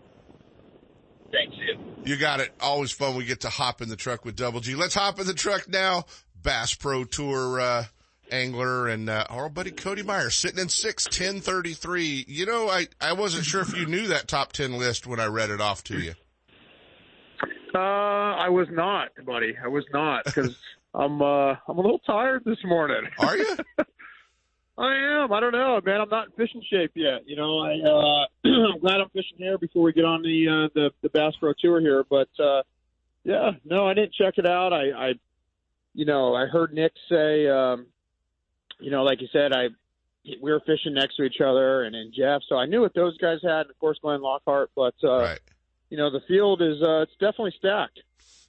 [2.05, 2.51] You got it.
[2.61, 3.15] Always fun.
[3.17, 4.75] We get to hop in the truck with Double G.
[4.75, 6.05] Let's hop in the truck now.
[6.43, 7.85] Bass Pro Tour, uh,
[8.31, 12.25] angler and, uh, our buddy Cody Meyer sitting in six, ten thirty-three.
[12.27, 15.27] You know, I, I wasn't sure if you knew that top 10 list when I
[15.27, 16.15] read it off to you.
[17.75, 19.55] Uh, I was not, buddy.
[19.63, 20.57] I was not because
[20.95, 23.03] I'm, uh, I'm a little tired this morning.
[23.19, 23.57] Are you?
[24.81, 25.31] I am.
[25.31, 26.01] I don't know, man.
[26.01, 27.29] I'm not in fishing shape yet.
[27.29, 30.69] You know, I uh, I'm glad I'm fishing here before we get on the uh,
[30.75, 32.03] the the Bass Pro Tour here.
[32.09, 32.63] But uh,
[33.23, 34.73] yeah, no, I didn't check it out.
[34.73, 35.13] I, I
[35.93, 37.87] you know, I heard Nick say, um,
[38.79, 39.69] you know, like you said, I
[40.41, 42.41] we were fishing next to each other, and and Jeff.
[42.49, 44.71] So I knew what those guys had, and of course Glenn Lockhart.
[44.75, 45.41] But uh, right.
[45.91, 48.01] you know, the field is uh, it's definitely stacked.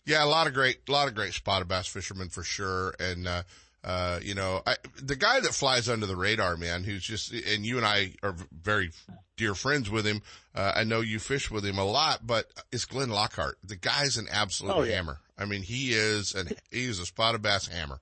[0.06, 3.28] Yeah, a lot of great, a lot of great spotted bass fishermen for sure, and.
[3.28, 3.44] uh
[3.84, 7.66] uh, you know, I, the guy that flies under the radar, man, who's just, and
[7.66, 8.92] you and I are very
[9.38, 10.22] dear friends with him.
[10.54, 13.58] Uh, I know you fish with him a lot, but it's Glenn Lockhart.
[13.64, 14.98] The guy's an absolute oh, yeah.
[14.98, 15.20] hammer.
[15.38, 18.00] I mean, he is an, he's a spotted bass hammer.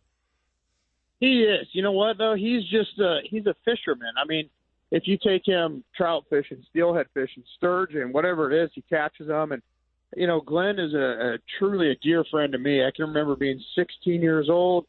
[1.21, 1.67] He is.
[1.71, 2.35] You know what though?
[2.35, 4.13] He's just a, he's a fisherman.
[4.21, 4.49] I mean,
[4.91, 9.51] if you take him trout fishing, steelhead fishing, sturgeon, whatever it is, he catches them.
[9.53, 9.61] And,
[10.15, 12.83] you know, Glenn is a, a truly a dear friend to me.
[12.83, 14.87] I can remember being 16 years old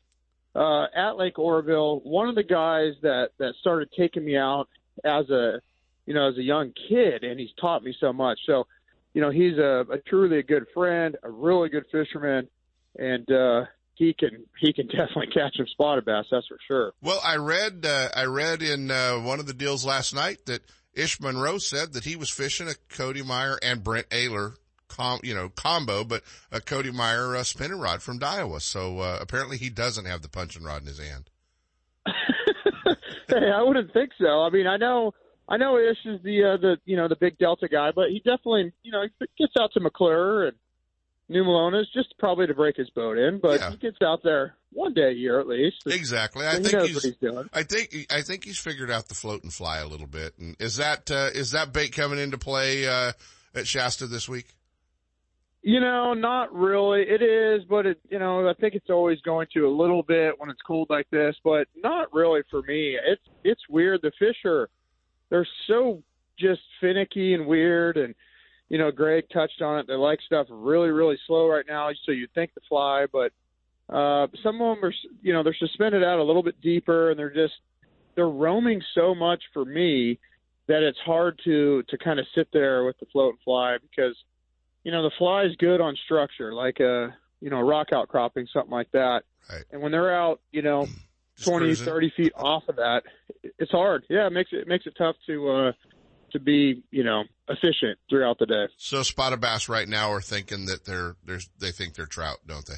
[0.55, 4.69] uh, at Lake Oroville, one of the guys that that started taking me out
[5.05, 5.61] as a
[6.07, 8.39] you know as a young kid, and he's taught me so much.
[8.47, 8.67] So,
[9.15, 12.49] you know, he's a, a truly a good friend, a really good fisherman,
[12.99, 16.27] and uh, he can he can definitely catch some spotted bass.
[16.31, 16.93] That's for sure.
[17.01, 20.63] Well, I read uh, I read in uh, one of the deals last night that
[20.95, 24.55] Ish Monroe said that he was fishing a Cody Meyer and Brent Ehrler
[24.91, 26.23] com, you know, combo, but
[26.53, 28.61] a Cody Meyer uh, spinning rod from Daiwa.
[28.61, 31.31] So uh, apparently he doesn't have the punching rod in his hand.
[33.29, 34.43] hey, I wouldn't think so.
[34.43, 35.15] I mean, I know,
[35.49, 38.19] I know Ish is the uh, the you know the big Delta guy, but he
[38.19, 39.05] definitely you know
[39.39, 40.57] gets out to McClure and
[41.31, 43.71] New Melones just probably to break his boat in, but yeah.
[43.71, 45.83] he gets out there one day a year at least.
[45.87, 46.47] Exactly.
[46.47, 47.49] I think he's, he's, doing.
[47.53, 50.35] I think I think he's figured out the float and fly a little bit.
[50.39, 53.13] And is that uh, is that bait coming into play uh,
[53.55, 54.47] at Shasta this week?
[55.63, 57.03] You know, not really.
[57.03, 60.35] It is, but it, you know, I think it's always going to a little bit
[60.39, 62.97] when it's cold like this, but not really for me.
[63.07, 64.01] It's it's weird.
[64.03, 64.71] The fish are
[65.29, 66.03] they're so
[66.39, 68.15] just finicky and weird, and
[68.71, 69.87] you know, Greg touched on it.
[69.87, 73.33] They like stuff really, really slow right now, so you think the fly, but
[73.95, 77.19] uh, some of them are, you know, they're suspended out a little bit deeper, and
[77.19, 77.55] they're just
[78.15, 80.19] they're roaming so much for me
[80.69, 84.17] that it's hard to to kind of sit there with the float and fly because
[84.85, 88.47] you know the fly is good on structure like a you know a rock outcropping
[88.53, 89.65] something like that right.
[89.71, 90.87] and when they're out you know
[91.37, 91.87] Just 20 cruising.
[91.87, 93.03] 30 feet off of that
[93.43, 95.73] it's hard yeah it makes it, it makes it tough to uh
[96.33, 100.67] to be you know efficient throughout the day So spotted bass right now are thinking
[100.67, 102.75] that they're there's they think they're trout, don't they?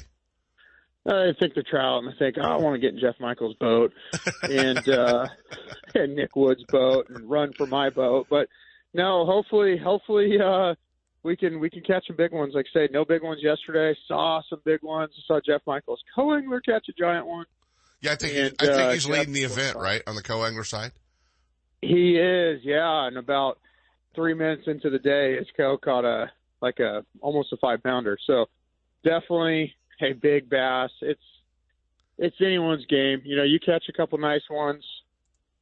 [1.05, 3.55] I think the trout, and I think oh, I want to get in Jeff Michaels'
[3.59, 3.91] boat
[4.43, 5.27] and uh,
[5.95, 8.27] and Nick Wood's boat and run for my boat.
[8.29, 8.47] But
[8.93, 10.75] no, hopefully, hopefully uh,
[11.23, 12.53] we can we can catch some big ones.
[12.53, 13.97] Like say, no big ones yesterday.
[14.07, 15.11] Saw some big ones.
[15.25, 17.45] Saw Jeff Michaels co-angler catch a giant one.
[18.01, 20.65] Yeah, I think And, I think uh, he's leading the event right on the co-angler
[20.65, 20.91] side.
[21.81, 23.07] He is, yeah.
[23.07, 23.59] And about
[24.15, 26.31] three minutes into the day, his co caught a
[26.61, 28.17] like a almost a five pounder.
[28.25, 28.45] So
[29.03, 30.91] definitely a big bass.
[31.01, 31.21] It's
[32.17, 33.21] it's anyone's game.
[33.23, 34.83] You know, you catch a couple nice ones,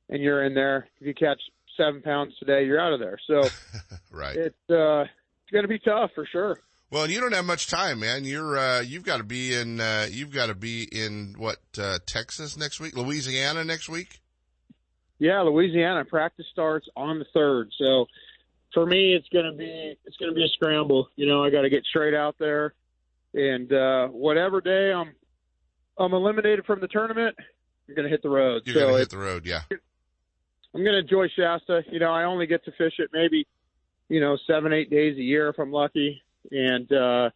[0.10, 0.88] and you're in there.
[1.00, 1.42] If you catch
[1.78, 3.20] seven pounds today, you're out of there.
[3.28, 3.48] So
[4.12, 4.36] Right.
[4.36, 5.10] it's uh, it's
[5.52, 6.60] going to be tough for sure.
[6.92, 8.26] Well, and you don't have much time, man.
[8.26, 12.00] You're uh you've got to be in uh you've got to be in what uh
[12.06, 14.20] Texas next week, Louisiana next week.
[15.18, 17.70] Yeah, Louisiana practice starts on the third.
[17.78, 18.08] So
[18.74, 21.08] for me, it's gonna be it's gonna be a scramble.
[21.16, 22.74] You know, I got to get straight out there,
[23.34, 25.14] and uh, whatever day I'm
[25.98, 27.36] I'm eliminated from the tournament,
[27.88, 28.64] I'm gonna hit the road.
[28.66, 29.62] You're so gonna hit the road, yeah.
[30.74, 31.84] I'm gonna enjoy Shasta.
[31.90, 33.48] You know, I only get to fish it maybe
[34.12, 36.22] you know seven eight days a year if I'm lucky,
[36.52, 37.30] and uh,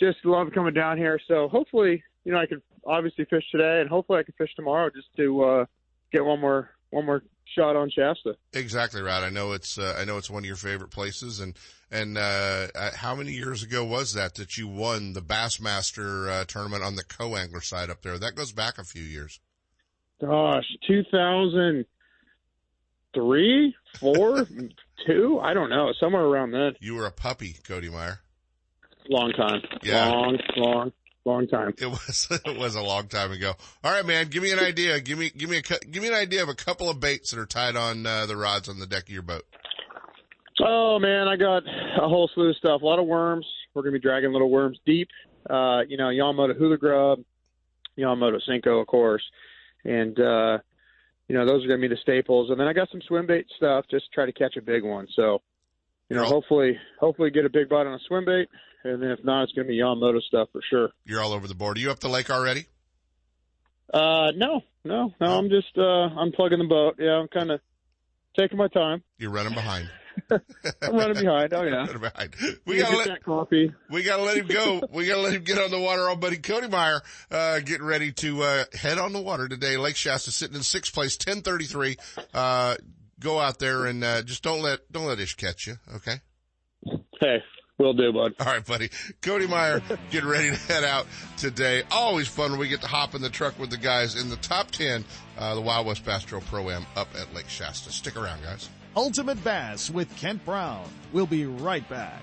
[0.00, 1.20] just love coming down here.
[1.28, 4.90] So hopefully, you know, I can obviously fish today, and hopefully I can fish tomorrow
[4.90, 5.66] just to uh,
[6.12, 7.22] get one more one more
[7.54, 8.36] shot on Shasta.
[8.52, 9.22] Exactly right.
[9.22, 11.56] I know it's uh, I know it's one of your favorite places, and
[11.92, 16.44] and uh, uh, how many years ago was that that you won the Bassmaster uh,
[16.44, 18.18] tournament on the co-angler side up there?
[18.18, 19.38] That goes back a few years.
[20.20, 24.46] Gosh, 2003, four,
[25.06, 26.74] two, I don't know, somewhere around then.
[26.80, 28.20] You were a puppy, Cody Meyer.
[29.08, 29.62] Long time.
[29.82, 30.08] Yeah.
[30.08, 30.92] Long, long,
[31.24, 31.74] long time.
[31.78, 33.54] It was it was a long time ago.
[33.82, 34.28] All right, man.
[34.28, 35.00] Give me an idea.
[35.00, 37.40] Give me give me a give me an idea of a couple of baits that
[37.40, 39.44] are tied on uh, the rods on the deck of your boat.
[40.62, 42.82] Oh man, I got a whole slew of stuff.
[42.82, 43.46] A lot of worms.
[43.74, 45.08] We're gonna be dragging little worms deep.
[45.48, 47.20] Uh, you know, Yamamoto hula grub,
[47.98, 49.22] Yamamoto Senko, of course,
[49.84, 50.58] and uh,
[51.30, 52.50] you know those are gonna be the staples.
[52.50, 54.82] And then I got some swim bait stuff just to try to catch a big
[54.82, 55.06] one.
[55.14, 55.40] So,
[56.08, 58.48] you know, hopefully, hopefully get a big bite on a swim bait,
[58.82, 60.88] and then if not, it's gonna be Yamamoto stuff for sure.
[61.04, 61.76] You're all over the board.
[61.76, 62.66] Are you up the lake already?
[63.94, 65.38] Uh, no, no, no.
[65.38, 65.82] I'm just uh,
[66.18, 66.96] I'm plugging the boat.
[66.98, 67.60] Yeah, I'm kind of
[68.36, 69.04] taking my time.
[69.16, 69.88] You're running behind.
[70.30, 71.52] I'm running behind.
[71.52, 71.86] Oh yeah.
[71.86, 72.34] Behind.
[72.66, 73.72] We gotta get let that coffee.
[73.88, 74.82] we gotta let him go.
[74.92, 76.08] We gotta let him get on the water.
[76.08, 79.76] Our buddy Cody Meyer, uh, getting ready to uh, head on the water today.
[79.76, 81.96] Lake Shasta sitting in sixth place, ten thirty three.
[82.34, 82.76] Uh,
[83.18, 85.76] go out there and uh, just don't let don't let Ish catch you.
[85.96, 86.20] Okay.
[87.20, 87.42] Hey,
[87.78, 88.34] will do, bud.
[88.40, 88.90] All right, buddy.
[89.20, 91.06] Cody Meyer getting ready to head out
[91.36, 91.82] today.
[91.90, 94.36] Always fun when we get to hop in the truck with the guys in the
[94.36, 95.04] top 10,
[95.38, 97.92] uh, the Wild West Bass Trail Pro-Am up at Lake Shasta.
[97.92, 98.68] Stick around, guys.
[98.96, 100.84] Ultimate Bass with Kent Brown.
[101.12, 102.22] We'll be right back.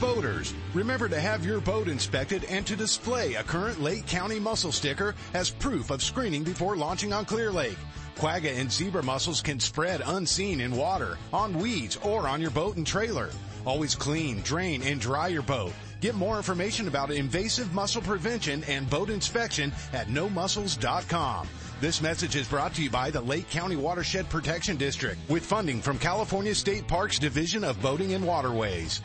[0.00, 4.72] Boaters, remember to have your boat inspected and to display a current Lake County mussel
[4.72, 7.76] sticker as proof of screening before launching on Clear Lake.
[8.16, 12.76] Quagga and zebra mussels can spread unseen in water, on weeds, or on your boat
[12.76, 13.30] and trailer.
[13.66, 15.72] Always clean, drain, and dry your boat.
[16.00, 21.48] Get more information about invasive mussel prevention and boat inspection at nomussels.com.
[21.84, 25.82] This message is brought to you by the Lake County Watershed Protection District with funding
[25.82, 29.02] from California State Parks Division of Boating and Waterways.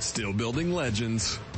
[0.00, 1.38] Still building legends,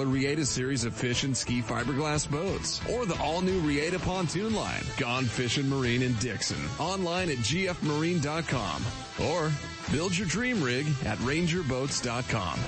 [0.00, 4.82] popular Reata series of fish and ski fiberglass boats, or the all-new Reata pontoon line,
[4.96, 8.84] Gone Fishing Marine in Dixon, online at gfmarine.com,
[9.22, 9.50] or
[9.92, 12.58] build your dream rig at rangerboats.com.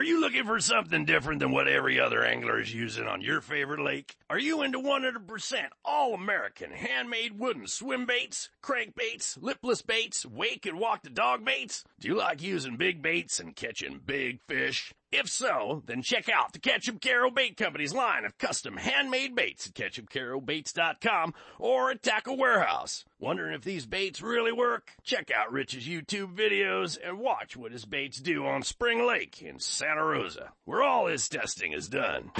[0.00, 3.42] Are you looking for something different than what every other angler is using on your
[3.42, 4.16] favorite lake?
[4.30, 10.80] Are you into 100% all American handmade wooden swim baits, crankbaits, lipless baits, wake and
[10.80, 11.84] walk the dog baits?
[12.00, 14.94] Do you like using big baits and catching big fish?
[15.12, 19.66] If so, then check out the Ketchup Caro Bait Company's line of custom handmade baits
[19.66, 23.04] at ketchupcarobaits.com or at Tackle Warehouse.
[23.18, 24.92] Wondering if these baits really work?
[25.02, 29.58] Check out Rich's YouTube videos and watch what his baits do on Spring Lake in
[29.58, 32.30] Santa Rosa, where all his testing is done.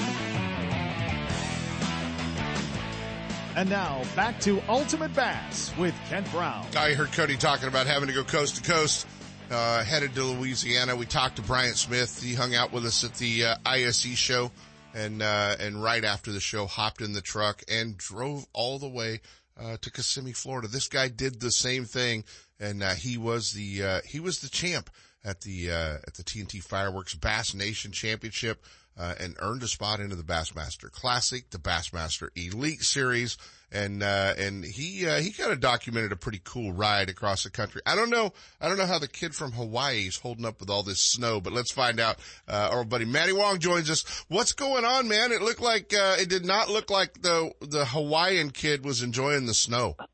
[3.57, 6.67] And now back to Ultimate Bass with Kent Brown.
[6.77, 9.09] I heard Cody talking about having to go coast to coast.
[9.51, 10.95] Uh, headed to Louisiana.
[10.95, 12.23] We talked to Bryant Smith.
[12.23, 14.53] He hung out with us at the uh, ISE show,
[14.95, 18.89] and uh, and right after the show, hopped in the truck and drove all the
[18.89, 19.21] way
[19.61, 20.69] uh, to Kissimmee, Florida.
[20.69, 22.23] This guy did the same thing,
[22.61, 24.89] and uh, he was the uh, he was the champ
[25.25, 28.65] at the at the TNT Fireworks Bass Nation Championship.
[28.97, 33.37] and earned a spot into the Bassmaster Classic, the Bassmaster Elite Series,
[33.73, 37.51] and uh, and he uh, he kind of documented a pretty cool ride across the
[37.51, 37.81] country.
[37.87, 40.71] I don't know I don't know how the kid from Hawaii is holding up with
[40.71, 42.19] all this snow, but let's find out.
[42.49, 44.25] Uh, our buddy Matty Wong joins us.
[44.29, 45.33] What's going on, man?
[45.33, 49.47] It looked like uh, it did not look like the the Hawaiian kid was enjoying
[49.47, 49.97] the snow.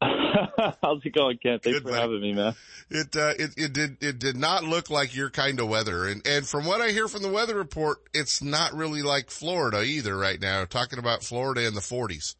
[0.00, 1.62] How's it going, Kent?
[1.62, 2.00] Thanks Good, for buddy.
[2.00, 2.54] having me, man.
[2.90, 6.06] It, uh, it, it did, it did not look like your kind of weather.
[6.06, 9.82] And, and from what I hear from the weather report, it's not really like Florida
[9.82, 10.64] either right now.
[10.66, 12.36] Talking about Florida in the forties.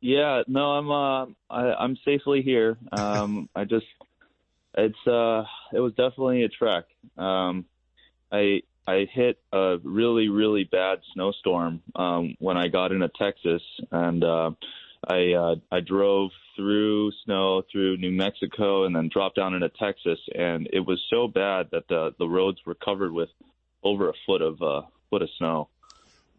[0.00, 2.78] Yeah, no, I'm uh, I, I'm safely here.
[2.92, 3.86] Um, I just,
[4.74, 6.84] it's uh, it was definitely a trek.
[7.18, 7.66] Um,
[8.32, 14.24] I I hit a really really bad snowstorm um, when I got into Texas, and
[14.24, 14.50] uh,
[15.06, 20.18] I uh, I drove through snow through New Mexico and then dropped down into Texas,
[20.34, 23.28] and it was so bad that the the roads were covered with
[23.82, 25.68] over a foot of uh, foot of snow.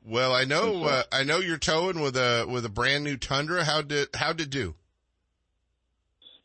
[0.04, 3.64] Well, I know, uh, I know you're towing with a, with a brand new Tundra.
[3.64, 4.76] How did, how did do?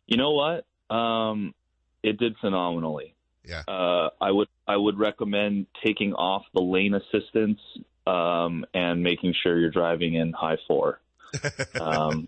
[0.06, 0.66] You know what?
[0.94, 1.54] Um,
[2.02, 3.14] it did phenomenally.
[3.44, 3.62] Yeah.
[3.66, 7.60] Uh, I would I would recommend taking off the lane assistance
[8.06, 11.00] um, and making sure you're driving in high four.
[11.80, 12.26] um,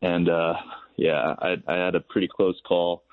[0.00, 0.54] and uh,
[0.96, 3.04] yeah, I, I had a pretty close call,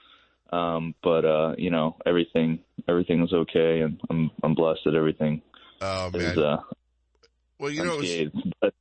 [0.51, 5.41] um, but uh, you know everything everything was okay, and I'm I'm blessed that everything
[5.81, 6.57] Oh is uh,
[7.59, 8.73] well, you know, it was,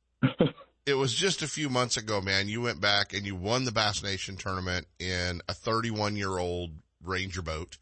[0.85, 2.47] it was just a few months ago, man.
[2.47, 6.71] You went back and you won the Bass Nation tournament in a 31 year old
[7.03, 7.77] Ranger boat,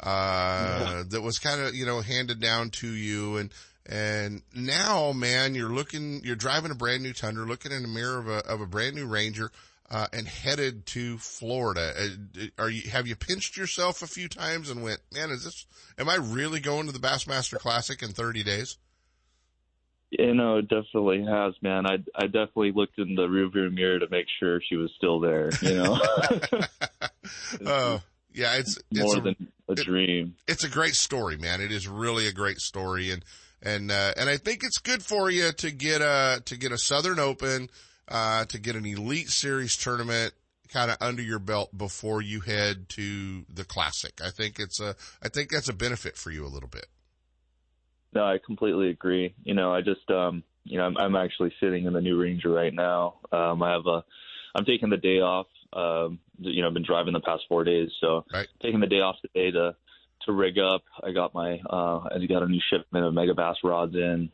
[0.00, 3.36] uh, that was kind of, you know, handed down to you.
[3.36, 3.52] And,
[3.86, 8.18] and now, man, you're looking, you're driving a brand new Tundra, looking in the mirror
[8.18, 9.50] of a, of a brand new Ranger,
[9.90, 11.92] uh, and headed to Florida.
[11.98, 15.66] Uh, Are you, have you pinched yourself a few times and went, man, is this,
[15.98, 18.76] am I really going to the Bassmaster Classic in 30 days?
[20.10, 21.84] You know, it definitely has, man.
[21.86, 25.50] I I definitely looked in the rearview mirror to make sure she was still there.
[25.60, 25.98] You know,
[27.66, 28.00] Oh,
[28.32, 30.34] yeah, it's, it's more a, than a dream.
[30.46, 31.60] it's a great story, man.
[31.60, 33.10] It is really a great story.
[33.10, 33.24] And,
[33.62, 36.78] and, uh, and I think it's good for you to get a, to get a
[36.78, 37.68] Southern Open,
[38.08, 40.32] uh, to get an Elite Series tournament
[40.72, 44.20] kind of under your belt before you head to the Classic.
[44.22, 46.86] I think it's a, I think that's a benefit for you a little bit.
[48.14, 49.34] No, I completely agree.
[49.44, 52.50] You know, I just um, you know, I'm, I'm actually sitting in the new Ranger
[52.50, 53.14] right now.
[53.32, 54.04] Um, I have a,
[54.54, 55.46] I'm taking the day off.
[55.72, 58.48] Um, you know, I've been driving the past four days, so right.
[58.62, 59.76] taking the day off today to
[60.26, 60.82] to rig up.
[61.02, 64.30] I got my, uh, I got a new shipment of Megabass rods in,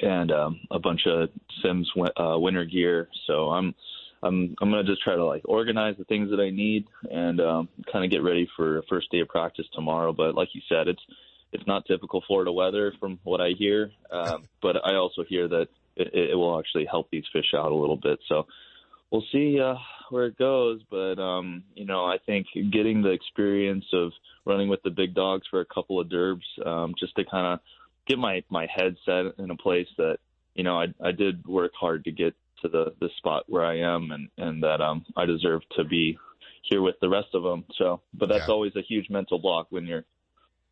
[0.00, 1.28] and um, a bunch of
[1.62, 3.08] Simms win- uh, winter gear.
[3.26, 3.74] So I'm,
[4.22, 7.68] I'm, I'm gonna just try to like organize the things that I need and um,
[7.92, 10.12] kind of get ready for first day of practice tomorrow.
[10.12, 11.02] But like you said, it's
[11.54, 15.68] it's not typical Florida weather from what I hear, um, but I also hear that
[15.96, 18.18] it, it will actually help these fish out a little bit.
[18.28, 18.46] So
[19.10, 19.76] we'll see uh,
[20.10, 20.80] where it goes.
[20.90, 24.12] But um, you know, I think getting the experience of
[24.44, 27.60] running with the big dogs for a couple of derbs, um, just to kind of
[28.06, 30.18] get my my head set in a place that
[30.54, 33.78] you know I I did work hard to get to the the spot where I
[33.78, 36.18] am, and and that um I deserve to be
[36.62, 37.64] here with the rest of them.
[37.78, 38.54] So, but that's Yeah.
[38.54, 40.04] always a huge mental block when you're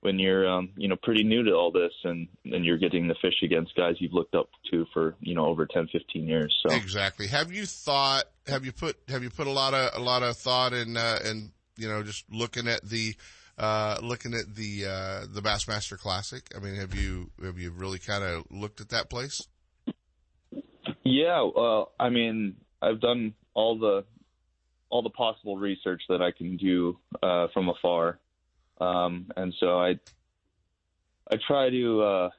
[0.02, 3.16] when you're um, you know pretty new to all this and and you're getting the
[3.22, 6.72] fish against guys you've looked up to for you know over 10 15 years so
[6.74, 7.26] Exactly.
[7.28, 10.36] Have you thought, have you put, have you put a lot of, a lot of
[10.36, 13.14] thought in, uh, in, you know, just looking at the,
[13.58, 16.42] uh, looking at the uh, the Bassmaster Classic?
[16.56, 19.46] I mean, have you have you really kind of looked at that place?
[21.04, 24.04] Yeah, well, I mean, I've done all the
[24.88, 28.18] all the possible research that I can do uh, from afar,
[28.82, 29.98] um, and so I
[31.30, 32.30] I try to uh,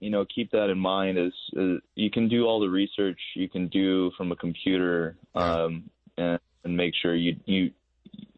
[0.00, 1.18] you know keep that in mind.
[1.18, 5.90] As, as you can do all the research you can do from a computer, um,
[6.18, 7.70] and, and make sure you you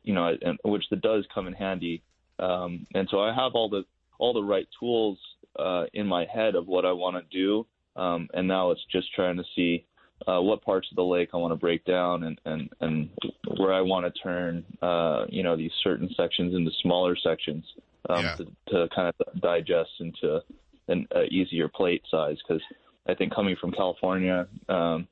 [0.03, 2.03] you know, and, which that does come in handy.
[2.39, 3.85] Um, and so I have all the
[4.19, 5.19] all the right tools
[5.59, 7.67] uh, in my head of what I want to do,
[8.01, 9.85] um, and now it's just trying to see
[10.27, 13.11] uh, what parts of the lake I want to break down and and and
[13.57, 17.65] where I want to turn, uh, you know, these certain sections into smaller sections
[18.09, 18.37] um, Yeah.
[18.37, 20.41] to, to kind of digest into
[20.89, 22.37] an uh, easier plate size.
[22.47, 22.63] Because
[23.07, 25.07] I think coming from California um,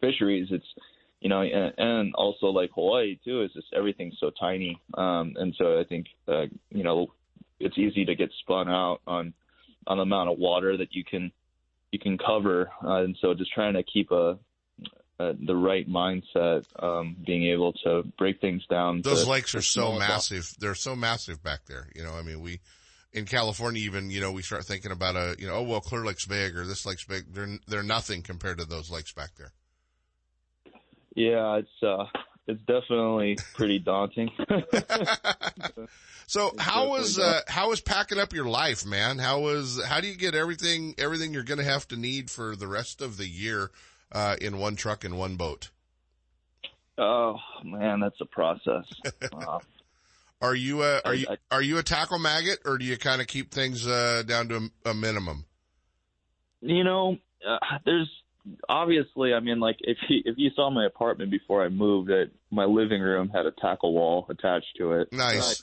[0.00, 0.66] fisheries, it's
[1.20, 5.54] you know, and, and also like Hawaii too, is just everything's so tiny, um, and
[5.58, 7.08] so I think uh, you know
[7.58, 9.34] it's easy to get spun out on
[9.86, 11.30] on the amount of water that you can
[11.92, 14.38] you can cover, uh, and so just trying to keep a,
[15.18, 19.02] a the right mindset, um, being able to break things down.
[19.02, 20.52] Those to- lakes are so massive.
[20.58, 21.88] They're so massive back there.
[21.94, 22.60] You know, I mean, we
[23.12, 26.04] in California even, you know, we start thinking about a, you know, oh well, Clear
[26.04, 27.32] Lake's big or this lake's big.
[27.34, 29.52] They're they're nothing compared to those lakes back there.
[31.16, 32.04] Yeah, it's uh,
[32.46, 34.30] it's definitely pretty daunting.
[36.30, 39.18] So how was uh, how was packing up your life, man?
[39.18, 42.54] How was how do you get everything everything you're going to have to need for
[42.54, 43.72] the rest of the year
[44.12, 45.70] uh, in one truck and one boat?
[46.98, 47.34] oh
[47.64, 48.84] man, that's a process.
[49.32, 49.58] Uh,
[50.40, 53.26] Are you a are you are you a tackle maggot or do you kind of
[53.26, 55.46] keep things uh, down to a, a minimum?
[56.60, 58.08] you know, uh, there's
[58.68, 62.32] obviously, I mean, like if you, if you saw my apartment before I moved, it
[62.50, 65.12] my living room had a tackle wall attached to it.
[65.12, 65.62] Nice.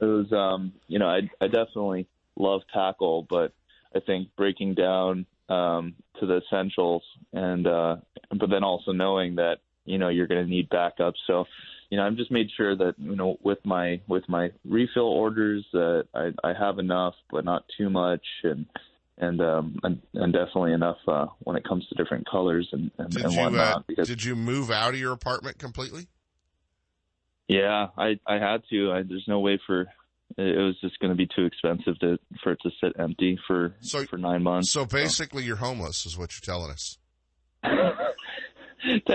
[0.00, 3.52] it was, um, you know, I I definitely love tackle, but
[3.94, 7.96] I think breaking down um, to the essentials and uh,
[8.30, 11.14] but then also knowing that you know you're going to need backup.
[11.26, 11.44] So,
[11.90, 15.64] you know, I've just made sure that you know with my with my refill orders
[15.72, 18.66] that I I have enough, but not too much, and
[19.18, 23.10] and um and, and definitely enough uh, when it comes to different colors and and,
[23.10, 23.86] Did and you uh, whatnot.
[23.86, 26.06] because did you move out of your apartment completely?
[27.48, 28.92] yeah, I I had to.
[28.92, 29.86] I, there's no way for
[30.36, 33.74] it was just going to be too expensive to for it to sit empty for
[34.08, 34.70] for nine months.
[34.70, 36.98] So basically, you're homeless, is what you're telling us.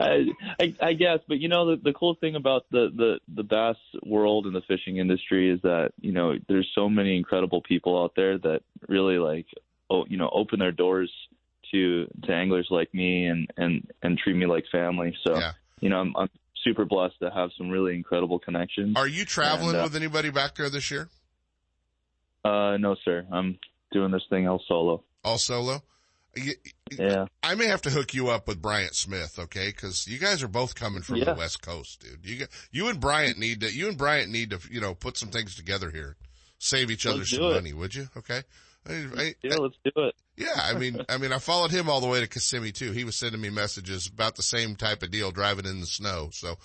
[0.00, 0.26] I,
[0.60, 3.76] I, I guess, but you know the the cool thing about the the the bass
[4.04, 8.12] world and the fishing industry is that you know there's so many incredible people out
[8.16, 9.46] there that really like
[9.90, 11.10] oh you know open their doors
[11.72, 15.16] to to anglers like me and and and treat me like family.
[15.24, 15.34] So
[15.80, 16.28] you know I'm I'm
[16.64, 18.96] super blessed to have some really incredible connections.
[18.96, 21.08] Are you traveling And, uh, with anybody back there this year?
[22.44, 23.26] Uh, no, sir.
[23.32, 23.58] I'm
[23.92, 25.02] doing this thing all solo.
[25.24, 25.82] All solo?
[26.90, 27.26] Yeah.
[27.42, 29.66] I may have to hook you up with Bryant Smith, okay?
[29.68, 32.24] Because you guys are both coming from the West Coast, dude.
[32.24, 35.30] You you and Bryant need to you and Bryant need to you know put some
[35.30, 36.16] things together here,
[36.58, 38.08] save each other Let's some money, would you?
[38.16, 38.42] Okay.
[38.88, 40.14] I, I, Yeah, let's do it.
[40.36, 42.92] yeah, I mean, I mean, I followed him all the way to Kissimmee too.
[42.92, 46.28] He was sending me messages about the same type of deal, driving in the snow.
[46.32, 46.56] So,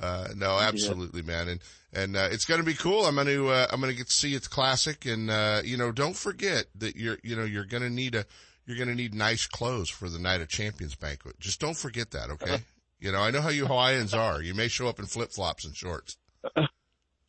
[0.00, 1.48] uh, no, absolutely, man.
[1.48, 1.60] And,
[1.92, 3.06] and, uh, it's going to be cool.
[3.06, 5.06] I'm going to, uh, I'm going to get to see its classic.
[5.06, 8.26] And, uh, you know, don't forget that you're, you know, you're going to need a,
[8.70, 11.38] you're going to need nice clothes for the night of champions banquet.
[11.40, 12.30] Just don't forget that.
[12.30, 12.58] Okay.
[13.02, 14.42] You know, I know how you Hawaiians are.
[14.42, 16.18] You may show up in flip flops and shorts.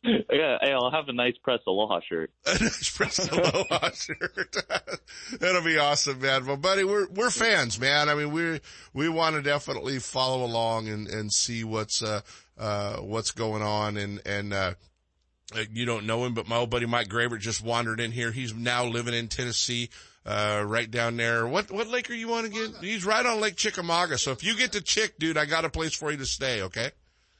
[0.04, 2.32] Yeah, hey, I'll have a nice press aloha shirt.
[2.46, 4.56] A nice press aloha shirt.
[5.38, 6.44] That'll be awesome, man.
[6.44, 8.08] Well, buddy, we're, we're fans, man.
[8.08, 8.60] I mean, we,
[8.92, 12.22] we want to definitely follow along and, and see what's, uh,
[12.58, 13.96] uh, what's going on.
[13.96, 14.74] And, and, uh,
[15.54, 18.32] uh, you don't know him, but my old buddy Mike Graver just wandered in here.
[18.32, 19.90] He's now living in Tennessee,
[20.24, 21.46] uh, right down there.
[21.46, 22.74] What, what lake are you on again?
[22.80, 24.18] He's right on Lake Chickamauga.
[24.18, 26.62] So if you get to Chick, dude, I got a place for you to stay,
[26.62, 26.90] okay?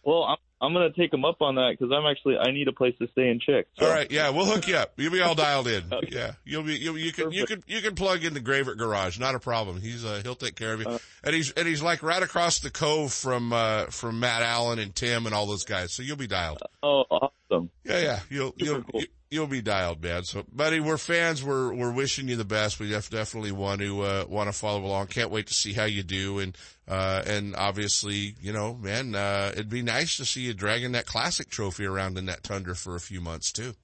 [0.03, 2.73] Well, I'm I'm gonna take him up on that because I'm actually I need a
[2.73, 3.67] place to stay in Chick.
[3.79, 3.87] So.
[3.87, 4.93] All right, yeah, we'll hook you up.
[4.97, 5.83] You'll be all dialed in.
[6.13, 9.19] Yeah, you'll be you, you can you can you can plug in the Gravert garage,
[9.19, 9.81] not a problem.
[9.81, 12.71] He's uh, he'll take care of you, and he's and he's like right across the
[12.71, 16.27] cove from uh from Matt Allen and Tim and all those guys, so you'll be
[16.27, 16.61] dialed.
[16.83, 17.71] Oh, awesome.
[17.85, 20.25] Yeah, yeah, you'll you'll you, you'll be dialed, man.
[20.25, 21.43] So, buddy, we're fans.
[21.43, 22.79] We're we're wishing you the best.
[22.79, 25.07] We def- definitely want to uh, want to follow along.
[25.09, 26.57] Can't wait to see how you do, and
[26.87, 31.07] uh, and obviously, you know, man, uh, it'd be nice to see you dragging that
[31.07, 33.75] classic trophy around in that tundra for a few months too.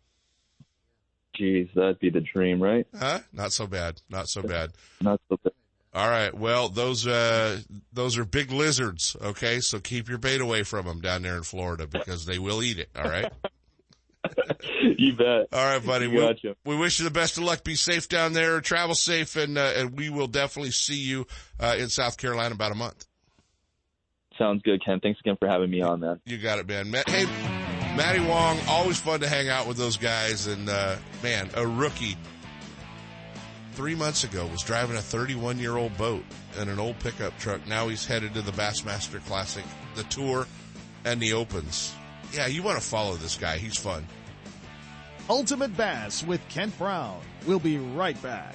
[1.38, 2.86] Jeez, that'd be the dream, right?
[2.98, 3.20] Huh?
[3.32, 4.00] Not so bad.
[4.08, 4.72] Not so bad.
[5.00, 5.52] Not so bad.
[5.94, 6.34] All right.
[6.34, 7.60] Well, those uh
[7.92, 9.16] those are big lizards.
[9.20, 12.62] Okay, so keep your bait away from them down there in Florida because they will
[12.62, 12.90] eat it.
[12.94, 13.32] All right.
[14.98, 15.48] you bet.
[15.52, 16.06] All right, buddy.
[16.06, 16.56] We, gotcha.
[16.64, 17.64] we wish you the best of luck.
[17.64, 18.60] Be safe down there.
[18.60, 21.26] Travel safe, and uh, and we will definitely see you
[21.58, 23.07] uh, in South Carolina about a month.
[24.38, 25.00] Sounds good, Ken.
[25.00, 26.20] Thanks again for having me on, man.
[26.24, 26.90] You got it, man.
[26.90, 27.26] Ma- Hey,
[27.96, 30.46] Matty Wong, always fun to hang out with those guys.
[30.46, 32.16] And uh, man, a rookie
[33.72, 36.24] three months ago was driving a 31 year old boat
[36.58, 37.66] and an old pickup truck.
[37.66, 39.64] Now he's headed to the Bassmaster Classic,
[39.96, 40.46] the Tour,
[41.04, 41.92] and the Opens.
[42.32, 43.56] Yeah, you want to follow this guy.
[43.58, 44.06] He's fun.
[45.30, 47.20] Ultimate Bass with Kent Brown.
[47.46, 48.54] We'll be right back.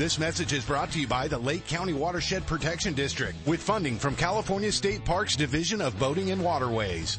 [0.00, 3.98] This message is brought to you by the Lake County Watershed Protection District with funding
[3.98, 7.18] from California State Parks Division of Boating and Waterways.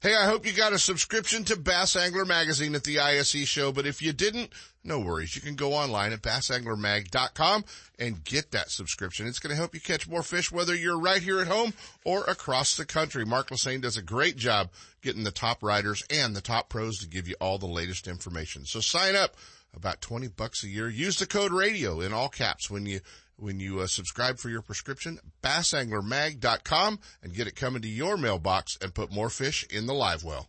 [0.00, 3.72] Hey, I hope you got a subscription to Bass Angler Magazine at the ISE show,
[3.72, 4.52] but if you didn't,
[4.84, 5.34] no worries.
[5.34, 7.64] You can go online at bassanglermag.com
[7.98, 9.26] and get that subscription.
[9.26, 12.22] It's going to help you catch more fish, whether you're right here at home or
[12.26, 13.24] across the country.
[13.24, 14.70] Mark Lassagne does a great job
[15.02, 18.66] getting the top writers and the top pros to give you all the latest information.
[18.66, 19.34] So sign up
[19.76, 20.88] about 20 bucks a year.
[20.88, 23.00] Use the code radio in all caps when you
[23.38, 28.78] when you uh, subscribe for your prescription, bassanglermag.com and get it coming to your mailbox
[28.80, 30.48] and put more fish in the live well.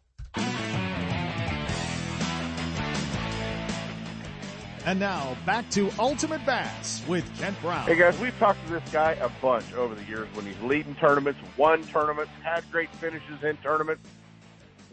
[4.85, 7.85] And now back to Ultimate Bass with Kent Brown.
[7.85, 10.95] Hey guys, we've talked to this guy a bunch over the years when he's leading
[10.95, 14.07] tournaments, won tournaments, had great finishes in tournaments.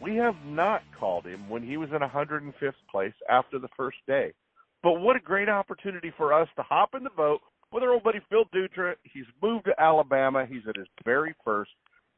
[0.05, 4.35] We have not called him when he was in 105th place after the first day.
[4.83, 7.41] But what a great opportunity for us to hop in the boat
[7.73, 8.97] with our old buddy Phil Dutra.
[9.05, 10.45] He's moved to Alabama.
[10.47, 11.71] He's at his very first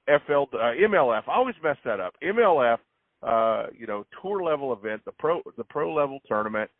[0.06, 1.22] FL uh, MLF.
[1.28, 2.14] I always mess that up.
[2.24, 2.78] MLF,
[3.22, 6.70] uh, you know, tour level event, the pro the pro level tournament.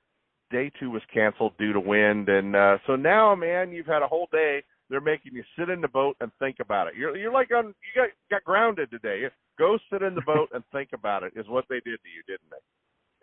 [0.51, 4.09] Day two was canceled due to wind, and uh, so now, man, you've had a
[4.09, 4.63] whole day.
[4.89, 6.95] They're making you sit in the boat and think about it.
[6.97, 9.23] You're you're like on you got got grounded today.
[9.59, 11.33] Go sit in the boat and think about it.
[11.37, 12.57] Is what they did to you, didn't they?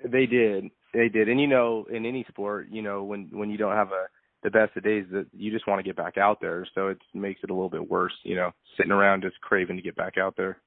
[0.09, 0.71] They did.
[0.93, 1.29] They did.
[1.29, 4.07] And you know, in any sport, you know, when when you don't have a
[4.43, 6.67] the best of days that you just want to get back out there.
[6.75, 9.81] So it makes it a little bit worse, you know, sitting around just craving to
[9.81, 10.57] get back out there.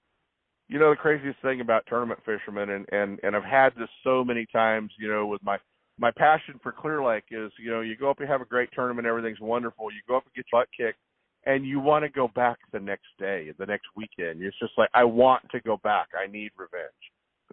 [0.69, 4.25] You know, the craziest thing about tournament fishermen and and and I've had this so
[4.25, 5.59] many times, you know, with my
[5.99, 8.69] my passion for Clear Lake is, you know, you go up and have a great
[8.75, 9.91] tournament, everything's wonderful.
[9.91, 10.99] You go up and get your butt kicked
[11.47, 14.43] and you want to go back the next day, the next weekend.
[14.43, 16.09] It's just like I want to go back.
[16.21, 16.91] I need revenge.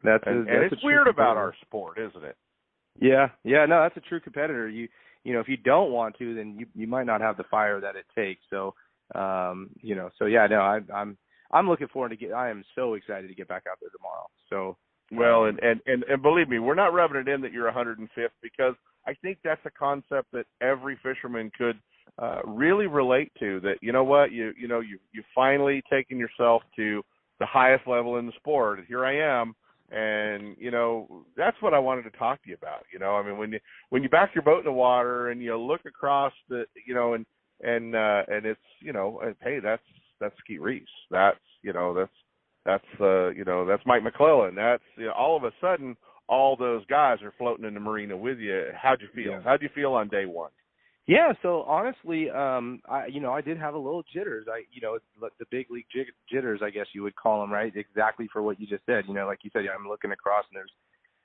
[0.03, 2.35] That's and, a, and it's weird about our sport, isn't it?
[2.99, 4.67] Yeah, yeah, no, that's a true competitor.
[4.67, 4.87] You
[5.23, 7.79] you know, if you don't want to, then you you might not have the fire
[7.79, 8.41] that it takes.
[8.49, 8.73] So,
[9.15, 11.17] um, you know, so yeah, no, I, I'm
[11.51, 12.33] I'm looking forward to get.
[12.33, 14.27] I am so excited to get back out there tomorrow.
[14.49, 14.77] So,
[15.11, 18.29] well, and and and, and believe me, we're not rubbing it in that you're 105th
[18.41, 18.75] because
[19.05, 21.77] I think that's a concept that every fisherman could
[22.17, 23.59] uh, really relate to.
[23.61, 27.03] That you know what you you know you you finally taken yourself to
[27.39, 28.79] the highest level in the sport.
[28.87, 29.53] Here I am,
[29.91, 32.85] and you know that's what I wanted to talk to you about.
[32.91, 35.41] You know, I mean when you when you back your boat in the water and
[35.41, 37.25] you look across the you know and
[37.61, 39.83] and uh, and it's you know hey that's
[40.19, 40.87] that's Skeet Reese.
[41.11, 42.11] That's you know that's
[42.66, 44.55] that's uh you know that's Mike McClelland.
[44.55, 45.95] That's you know, all of a sudden
[46.28, 48.68] all those guys are floating in the marina with you.
[48.76, 49.34] How'd you feel?
[49.34, 49.41] Yeah.
[49.43, 50.51] How'd you feel on day one?
[51.05, 54.45] Yeah, so honestly, um, I you know I did have a little jitters.
[54.49, 55.86] I you know the big league
[56.32, 57.74] jitters, I guess you would call them, right?
[57.76, 59.03] Exactly for what you just said.
[59.07, 60.72] You know, like you said, I'm looking across and there's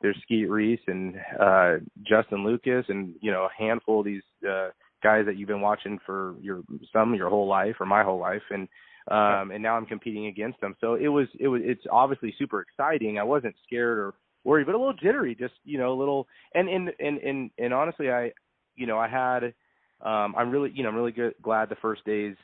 [0.00, 4.70] there's Skeet Reese and uh, Justin Lucas and you know a handful of these uh,
[5.02, 6.62] guys that you've been watching for your
[6.92, 8.68] some your whole life or my whole life, and
[9.10, 10.74] um, and now I'm competing against them.
[10.80, 13.18] So it was it was it's obviously super exciting.
[13.18, 16.26] I wasn't scared or worried, but a little jittery, just you know a little.
[16.54, 18.32] And and and and, and honestly, I
[18.76, 19.54] you know I had
[20.00, 22.36] um, I'm really, you know, I'm really good, glad the first days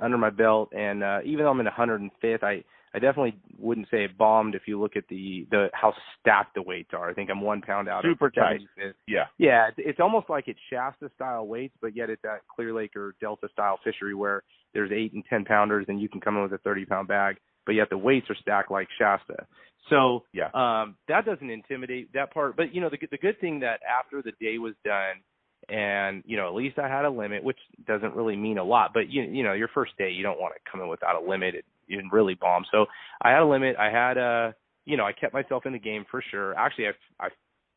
[0.00, 2.64] under my belt, and uh, even though I'm in 105th, I
[2.96, 6.62] I definitely wouldn't say it bombed if you look at the the how stacked the
[6.62, 7.10] weights are.
[7.10, 8.04] I think I'm one pound out.
[8.04, 8.60] Super of tight.
[9.06, 9.24] Yeah.
[9.36, 12.96] Yeah, it's, it's almost like it's Shasta style weights, but yet it's that Clear Lake
[12.96, 14.44] or Delta style fishery where
[14.74, 17.36] there's eight and ten pounders, and you can come in with a 30 pound bag,
[17.64, 19.46] but yet the weights are stacked like Shasta.
[19.90, 22.56] So yeah, um, that doesn't intimidate that part.
[22.56, 25.22] But you know, the the good thing that after the day was done
[25.68, 28.90] and you know at least I had a limit, which doesn't really mean a lot.
[28.92, 31.28] But you you know your first day you don't want to come in without a
[31.28, 31.54] limit
[31.88, 32.64] and really bomb.
[32.70, 32.86] So
[33.22, 33.76] I had a limit.
[33.76, 34.54] I had a
[34.84, 36.54] you know I kept myself in the game for sure.
[36.56, 37.28] Actually, I I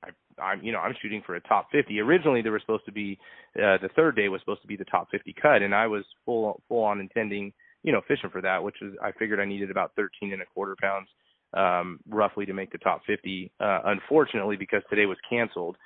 [0.07, 1.99] I, I'm you know I'm shooting for a top 50.
[1.99, 3.17] Originally there was supposed to be
[3.55, 6.03] uh, the third day was supposed to be the top 50 cut, and I was
[6.25, 7.53] full full on intending
[7.83, 10.45] you know fishing for that, which is I figured I needed about 13 and a
[10.45, 11.07] quarter pounds
[11.53, 13.51] um roughly to make the top 50.
[13.59, 15.77] Uh, unfortunately, because today was canceled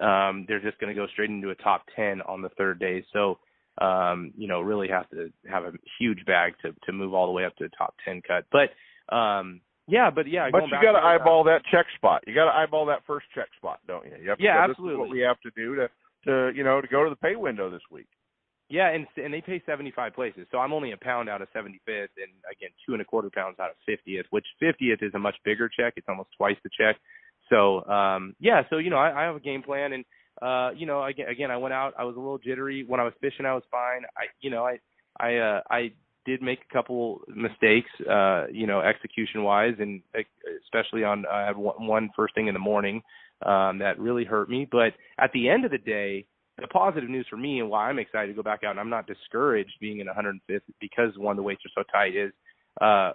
[0.00, 3.04] um, they're just going to go straight into a top 10 on the third day.
[3.12, 3.38] So,
[3.80, 7.32] um, you know, really have to have a huge bag to, to move all the
[7.32, 8.44] way up to the top 10 cut.
[8.52, 12.22] But, um, yeah, but yeah, but you got to eyeball that check spot.
[12.26, 14.12] You got to eyeball that first check spot, don't you?
[14.22, 14.88] you have to yeah, go, absolutely.
[14.88, 15.88] This is what we have to do to,
[16.26, 18.06] to, you know, to go to the pay window this week.
[18.68, 22.12] Yeah, and and they pay 75 places, so I'm only a pound out of 75th,
[22.20, 25.36] and again, two and a quarter pounds out of 50th, which 50th is a much
[25.42, 25.94] bigger check.
[25.96, 26.96] It's almost twice the check.
[27.48, 30.04] So um yeah, so you know, I, I have a game plan and
[30.42, 32.84] uh, you know, again again I went out, I was a little jittery.
[32.86, 34.02] When I was fishing I was fine.
[34.18, 34.78] I you know, I
[35.18, 35.92] I uh I
[36.28, 40.02] did make a couple mistakes, uh, you know, execution wise and
[40.64, 43.02] especially on I had one first thing in the morning
[43.46, 44.68] um that really hurt me.
[44.70, 46.26] But at the end of the day,
[46.60, 48.90] the positive news for me and why I'm excited to go back out and I'm
[48.90, 52.32] not discouraged being in 105th because one the weights are so tight is
[52.80, 53.12] uh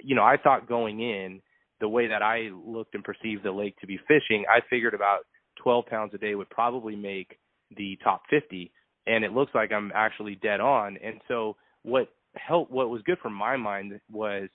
[0.00, 1.40] you know, I thought going in
[1.80, 5.26] the way that I looked and perceived the lake to be fishing, I figured about
[5.62, 7.38] 12 pounds a day would probably make
[7.76, 8.70] the top 50,
[9.06, 10.96] and it looks like I'm actually dead on.
[11.04, 14.48] And so what helped, what was good for my mind was,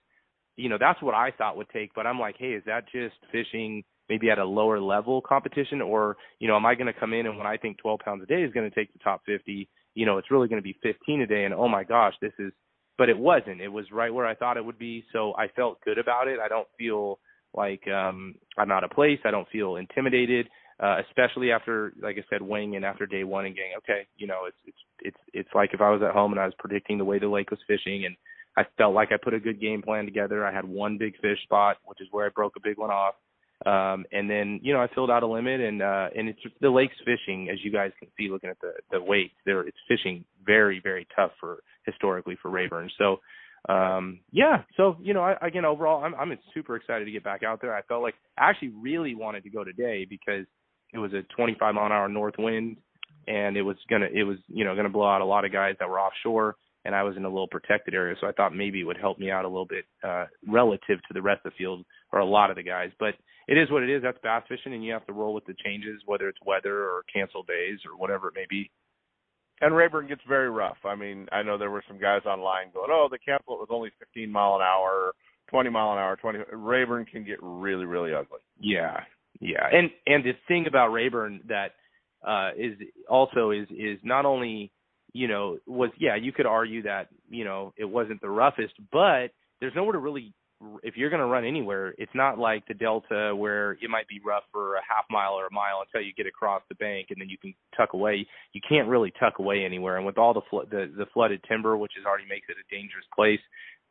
[0.55, 1.93] you know, that's what I thought would take.
[1.93, 6.17] But I'm like, hey, is that just fishing maybe at a lower level competition, or
[6.39, 8.25] you know, am I going to come in and when I think 12 pounds a
[8.25, 10.77] day is going to take the top 50, you know, it's really going to be
[10.81, 12.51] 15 a day, and oh my gosh, this is
[12.97, 13.61] but it wasn't.
[13.61, 15.03] It was right where I thought it would be.
[15.13, 16.39] So I felt good about it.
[16.43, 17.19] I don't feel
[17.53, 19.19] like um I'm out of place.
[19.25, 20.47] I don't feel intimidated,
[20.79, 24.07] uh, especially after, like I said, weighing in after day one and getting okay.
[24.17, 26.53] You know, it's it's it's it's like if I was at home and I was
[26.59, 28.15] predicting the way the lake was fishing, and
[28.57, 30.45] I felt like I put a good game plan together.
[30.45, 33.15] I had one big fish spot, which is where I broke a big one off.
[33.65, 36.69] Um, and then, you know, I filled out a limit and, uh, and it's the
[36.69, 40.23] lake's fishing, as you guys can see looking at the, the weights there, it's fishing
[40.45, 42.91] very, very tough for historically for Rayburn.
[42.99, 43.17] So,
[43.67, 47.41] um, yeah, so, you know, I, again, overall, I'm, I'm super excited to get back
[47.41, 47.75] out there.
[47.75, 50.45] I felt like I actually really wanted to go today because
[50.93, 52.77] it was a 25 mile an hour north wind
[53.27, 55.45] and it was going to, it was, you know, going to blow out a lot
[55.45, 58.15] of guys that were offshore and I was in a little protected area.
[58.21, 61.13] So I thought maybe it would help me out a little bit, uh, relative to
[61.13, 63.15] the rest of the field or a lot of the guys, but
[63.47, 64.01] it is what it is.
[64.03, 67.03] That's bass fishing, and you have to roll with the changes, whether it's weather or
[67.13, 68.69] canceled days or whatever it may be.
[69.61, 70.77] And Rayburn gets very rough.
[70.85, 73.69] I mean, I know there were some guys online going, "Oh, the cancel it was
[73.71, 75.13] only 15 mile an hour,
[75.47, 78.39] 20 mile an hour, 20." Rayburn can get really, really ugly.
[78.59, 79.03] Yeah,
[79.39, 79.67] yeah.
[79.71, 81.71] And and the thing about Rayburn that
[82.27, 82.73] uh is
[83.09, 84.71] also is is not only
[85.13, 89.27] you know was yeah you could argue that you know it wasn't the roughest, but
[89.59, 90.33] there's nowhere to really
[90.83, 94.19] if you're going to run anywhere, it's not like the Delta where it might be
[94.25, 97.21] rough for a half mile or a mile until you get across the bank and
[97.21, 98.25] then you can tuck away.
[98.53, 99.97] You can't really tuck away anywhere.
[99.97, 102.75] And with all the fl- the, the flooded timber, which is already makes it a
[102.75, 103.39] dangerous place,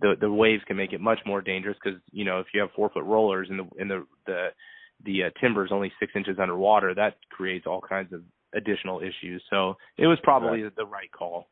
[0.00, 2.70] the the waves can make it much more dangerous because you know if you have
[2.74, 4.48] four foot rollers and the and the the
[5.04, 8.22] the uh, timber is only six inches underwater, that creates all kinds of
[8.54, 9.42] additional issues.
[9.50, 10.84] So it was probably exactly.
[10.84, 11.48] the right call.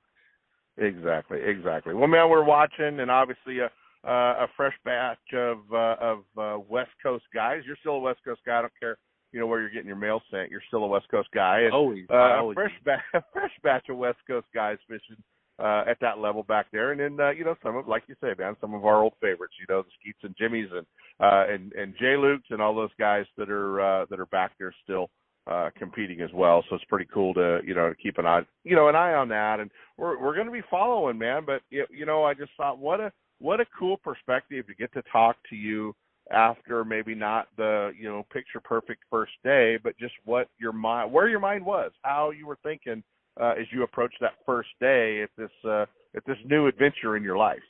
[0.76, 1.95] Exactly, exactly.
[1.95, 3.61] Well, man, we're watching, and obviously.
[3.61, 3.68] Uh,
[4.07, 7.62] uh, a fresh batch of uh, of uh, West Coast guys.
[7.66, 8.59] You're still a West Coast guy.
[8.59, 8.99] I don't care,
[9.32, 10.51] you know, where you're getting your mail sent.
[10.51, 11.61] You're still a West Coast guy.
[11.61, 12.55] And, always, uh, always.
[12.55, 15.16] A fresh batch, a fresh batch of West Coast guys fishing
[15.59, 16.92] uh, at that level back there.
[16.92, 19.14] And then, uh, you know, some of, like you say, man, some of our old
[19.20, 19.55] favorites.
[19.61, 20.86] You know, the Skeets and Jimmys and
[21.20, 24.52] uh, and and Jay Lukes and all those guys that are uh, that are back
[24.59, 25.11] there still
[25.46, 26.64] uh, competing as well.
[26.68, 29.14] So it's pretty cool to you know to keep an eye you know an eye
[29.14, 31.42] on that, and we're we're going to be following, man.
[31.46, 35.02] But you know, I just thought what a what a cool perspective to get to
[35.12, 35.94] talk to you
[36.32, 41.12] after maybe not the you know picture perfect first day, but just what your mind
[41.12, 43.05] where your mind was, how you were thinking
[43.41, 47.22] uh, as you approach that first day at this uh, at this new adventure in
[47.22, 47.62] your life.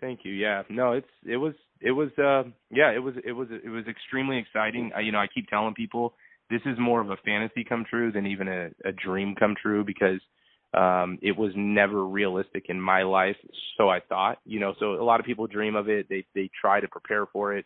[0.00, 0.32] Thank you.
[0.32, 0.62] Yeah.
[0.68, 4.38] No, it's it was it was uh yeah, it was it was it was extremely
[4.38, 4.90] exciting.
[4.96, 6.14] I, you know, I keep telling people
[6.50, 9.84] this is more of a fantasy come true than even a, a dream come true
[9.84, 10.20] because
[10.74, 13.36] um it was never realistic in my life
[13.78, 16.50] so i thought you know so a lot of people dream of it they they
[16.60, 17.64] try to prepare for it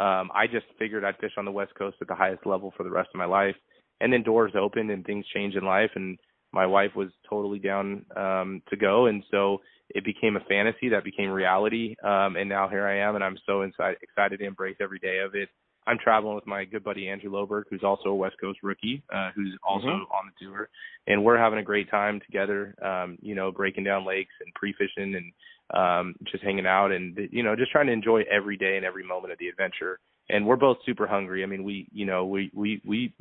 [0.00, 2.82] um i just figured i'd fish on the west coast at the highest level for
[2.82, 3.54] the rest of my life
[4.00, 6.18] and then doors opened and things change in life and
[6.52, 9.58] my wife was totally down um to go and so
[9.90, 13.38] it became a fantasy that became reality um and now here i am and i'm
[13.46, 15.48] so inside, excited to embrace every day of it
[15.86, 19.30] I'm traveling with my good buddy Andrew Loberg, who's also a West Coast rookie, uh,
[19.34, 20.10] who's also Mhm.
[20.12, 20.68] on the tour,
[21.06, 22.74] and we're having a great time together.
[22.82, 25.32] Um, you know, breaking down lakes and pre-fishing and
[25.72, 29.04] um, just hanging out and you know just trying to enjoy every day and every
[29.04, 29.98] moment of the adventure.
[30.28, 31.42] And we're both super hungry.
[31.42, 33.12] I mean, we you know we we we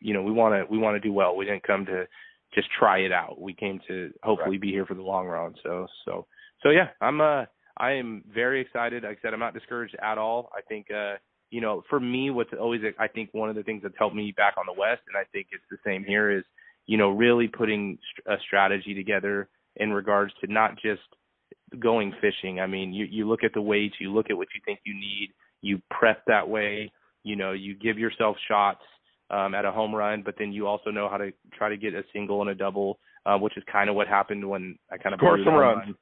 [0.00, 1.36] you know we want to we want to do well.
[1.36, 2.08] We didn't come to
[2.54, 3.40] just try it out.
[3.40, 5.54] We came to hopefully be here for the long run.
[5.62, 6.26] So so
[6.62, 7.44] so yeah, I'm uh
[7.78, 9.02] I am very excited.
[9.02, 10.50] Like I said, I'm not discouraged at all.
[10.56, 11.14] I think uh
[11.50, 14.32] you know, for me, what's always I think one of the things that's helped me
[14.36, 16.44] back on the West, and I think it's the same here, is
[16.86, 21.02] you know really putting a strategy together in regards to not just
[21.78, 22.60] going fishing.
[22.60, 24.94] I mean, you you look at the weights, you look at what you think you
[24.94, 25.30] need,
[25.62, 26.90] you prep that way.
[27.22, 28.82] You know, you give yourself shots
[29.30, 31.94] um, at a home run, but then you also know how to try to get
[31.94, 35.14] a single and a double, uh, which is kind of what happened when I kind
[35.14, 35.78] of Score some runs.
[35.86, 35.94] run.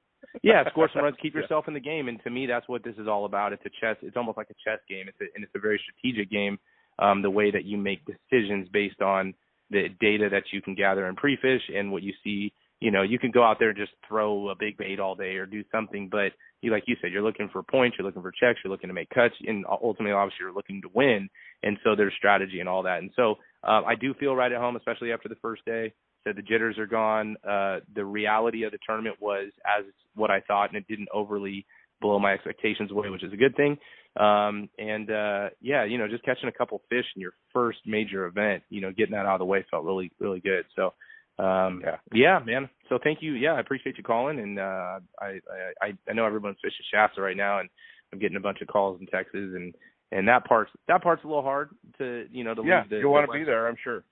[0.42, 1.40] yeah, score some runs, keep Yeah.
[1.42, 3.52] yourself in the game, and to me, that's what this is all about.
[3.52, 3.96] It's a chess.
[4.02, 5.06] It's almost like a chess game.
[5.08, 6.58] It's a, and it's a very strategic game.
[6.98, 9.34] Um, the way that you make decisions based on
[9.70, 12.52] the data that you can gather in pre-fish and what you see.
[12.80, 15.36] You know, you can go out there and just throw a big bait all day
[15.36, 18.32] or do something, but you, like you said, you're looking for points, you're looking for
[18.32, 21.28] checks, you're looking to make cuts, and ultimately, obviously, you're looking to win.
[21.62, 22.98] And so there's strategy and all that.
[22.98, 25.92] And so uh, I do feel right at home, especially after the first day.
[26.24, 27.36] Said the jitters are gone.
[27.46, 31.66] Uh, the reality of the tournament was as what I thought, and it didn't overly
[32.00, 33.76] blow my expectations away, which is a good thing.
[34.18, 38.26] Um, and uh, yeah, you know, just catching a couple fish in your first major
[38.26, 40.64] event, you know, getting that out of the way felt really, really good.
[40.76, 40.94] So
[41.38, 41.96] um Yeah.
[42.12, 45.40] yeah man so thank you yeah i appreciate you calling and uh i
[45.82, 47.68] i i know everyone's fishing shasta right now and
[48.12, 49.74] i'm getting a bunch of calls in Texas, and
[50.12, 52.98] and that part's that part's a little hard to you know to Yeah, leave the
[53.00, 54.04] you want to be there, I'm sure.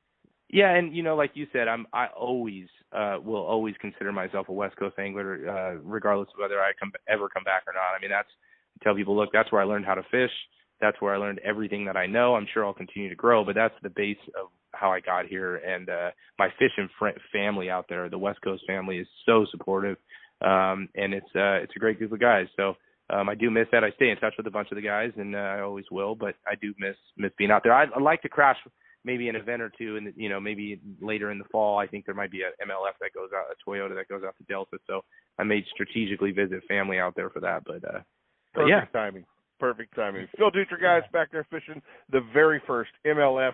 [0.51, 4.49] yeah, and you know, like you said, I'm I always uh will always consider myself
[4.49, 7.97] a West Coast angler, uh, regardless of whether I come ever come back or not.
[7.97, 8.29] I mean, that's
[8.81, 10.33] I tell people, look, that's where I learned how to fish.
[10.81, 12.35] That's where I learned everything that I know.
[12.35, 14.49] I'm sure I'll continue to grow, but that's the base of
[14.83, 15.57] how I got here.
[15.57, 19.97] And uh my fishing fr- family out there, the West Coast family, is so supportive,
[20.43, 22.47] um, and it's uh it's a great group of guys.
[22.57, 22.75] So.
[23.11, 23.85] Um, I do miss that.
[23.85, 26.15] I stay in touch with a bunch of the guys, and uh, I always will.
[26.15, 27.75] But I do miss miss being out there.
[27.75, 28.57] I'd, I'd like to crash
[29.05, 31.79] maybe an event or two, and you know maybe later in the fall.
[31.79, 34.37] I think there might be a MLF that goes out, a Toyota that goes out
[34.39, 34.79] to Delta.
[34.87, 35.03] So
[35.39, 37.65] I may strategically visit family out there for that.
[37.65, 38.01] But uh,
[38.55, 39.25] but Perfect yeah, timing.
[39.59, 40.29] Perfect timing.
[40.37, 41.81] Phil Dutra, guys, back there fishing
[42.11, 43.53] the very first MLF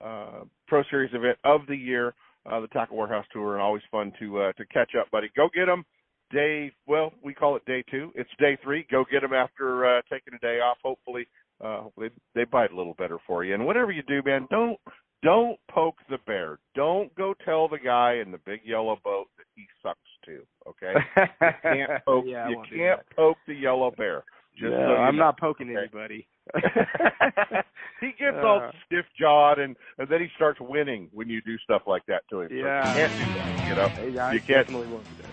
[0.00, 2.14] uh, Pro Series event of the year,
[2.50, 5.30] uh, the Tackle Warehouse Tour, and always fun to uh, to catch up, buddy.
[5.36, 5.84] Go get them.
[6.32, 8.12] Day, well, we call it day two.
[8.14, 8.86] It's day three.
[8.88, 10.76] Go get them after uh, taking a day off.
[10.84, 11.26] Hopefully,
[11.60, 13.54] uh, hopefully they bite a little better for you.
[13.54, 14.78] And whatever you do, man, don't
[15.24, 16.58] don't poke the bear.
[16.76, 20.42] Don't go tell the guy in the big yellow boat that he sucks too.
[20.68, 20.94] Okay,
[21.42, 22.24] you can't poke.
[22.28, 24.22] Yeah, you can't poke the yellow bear.
[24.56, 25.24] Just No, so I'm know.
[25.24, 25.78] not poking Okay.
[25.80, 26.26] anybody.
[28.00, 28.70] he gets all Uh.
[28.86, 32.40] stiff jawed and and then he starts winning when you do stuff like that to
[32.42, 32.48] him.
[32.50, 32.86] So Yeah.
[32.94, 33.68] you can't do that.
[33.68, 34.66] You know, Hey, I you can't.
[34.66, 35.30] definitely won't do that.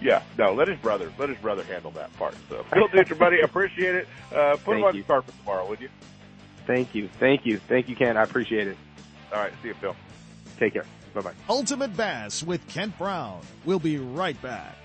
[0.00, 0.52] Yeah, no.
[0.54, 2.34] Let his brother let his brother handle that part.
[2.48, 4.08] So Phil Dutra, buddy, appreciate it.
[4.34, 5.02] Uh, put him on you.
[5.02, 5.88] the carpet tomorrow, would you?
[6.66, 8.16] Thank you, thank you, thank you, Ken.
[8.16, 8.76] I appreciate it.
[9.32, 9.94] All right, see you, Phil.
[10.58, 10.86] Take care.
[11.14, 11.32] Bye bye.
[11.48, 13.40] Ultimate Bass with Kent Brown.
[13.64, 14.76] We'll be right back.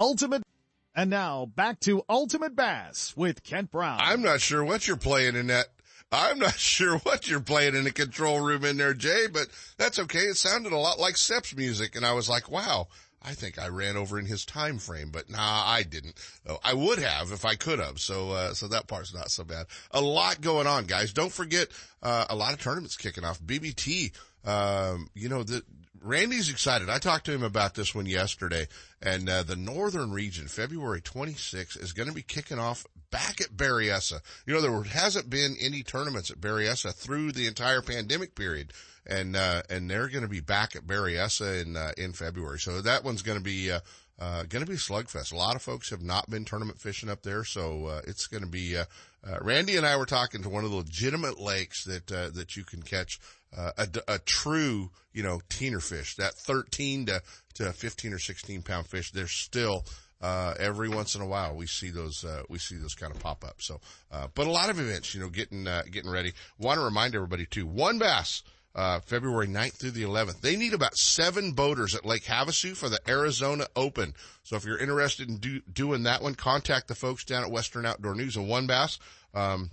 [0.00, 0.42] Ultimate.
[0.94, 3.98] And now back to Ultimate Bass with Kent Brown.
[4.00, 5.66] I'm not sure what you're playing in that.
[6.10, 9.98] I'm not sure what you're playing in the control room in there, Jay, but that's
[9.98, 10.20] okay.
[10.20, 11.94] It sounded a lot like Seps music.
[11.94, 12.88] And I was like, wow,
[13.22, 16.14] I think I ran over in his time frame, but nah, I didn't.
[16.46, 17.98] Oh, I would have if I could have.
[17.98, 19.66] So, uh, so that part's not so bad.
[19.90, 21.12] A lot going on, guys.
[21.12, 21.68] Don't forget,
[22.02, 23.40] uh, a lot of tournaments kicking off.
[23.40, 24.12] BBT,
[24.44, 25.62] um, you know, the,
[26.02, 26.88] Randy's excited.
[26.88, 28.68] I talked to him about this one yesterday,
[29.02, 33.56] and uh, the northern region, February 26th, is going to be kicking off back at
[33.56, 34.20] Berryessa.
[34.46, 38.72] You know, there hasn't been any tournaments at Berryessa through the entire pandemic period,
[39.06, 42.58] and uh, and they're going to be back at Berryessa in uh, in February.
[42.58, 43.72] So that one's going to be.
[43.72, 43.80] Uh,
[44.20, 45.32] uh, going to be slugfest.
[45.32, 48.42] A lot of folks have not been tournament fishing up there, so uh, it's going
[48.42, 48.76] to be.
[49.42, 52.82] Randy and I were talking to one of the legitimate lakes that that you can
[52.82, 53.20] catch
[53.56, 56.16] uh, a, a true, you know, teener fish.
[56.16, 57.22] That 13 to
[57.54, 59.10] to 15 or 16 pound fish.
[59.10, 59.84] They're still
[60.20, 63.20] uh, every once in a while we see those uh, we see those kind of
[63.20, 63.60] pop up.
[63.60, 63.80] So,
[64.10, 66.32] uh, but a lot of events, you know, getting uh, getting ready.
[66.58, 67.66] Want to remind everybody too.
[67.66, 68.42] One bass.
[68.74, 70.40] Uh, February 9th through the 11th.
[70.40, 74.14] They need about seven boaters at Lake Havasu for the Arizona Open.
[74.44, 77.86] So if you're interested in do, doing that one, contact the folks down at Western
[77.86, 79.00] Outdoor News and One Bass.
[79.34, 79.70] Um,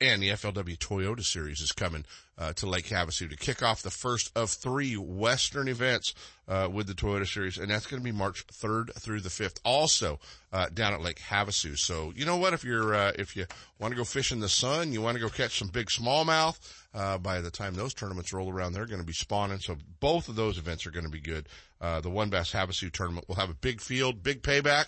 [0.00, 2.04] and the FLW Toyota Series is coming
[2.38, 6.14] uh, to Lake Havasu to kick off the first of three Western events
[6.48, 9.60] uh, with the Toyota Series, and that's going to be March 3rd through the 5th,
[9.62, 10.18] also
[10.52, 11.76] uh, down at Lake Havasu.
[11.76, 12.54] So you know what?
[12.54, 13.44] If you're uh, if you
[13.78, 16.58] want to go fish in the sun, you want to go catch some big smallmouth.
[16.94, 19.58] Uh, by the time those tournaments roll around, they're going to be spawning.
[19.58, 21.46] So both of those events are going to be good.
[21.80, 24.86] Uh, the One Bass Havasu tournament will have a big field, big payback.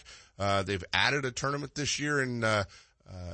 [0.64, 2.44] they've added a tournament this year in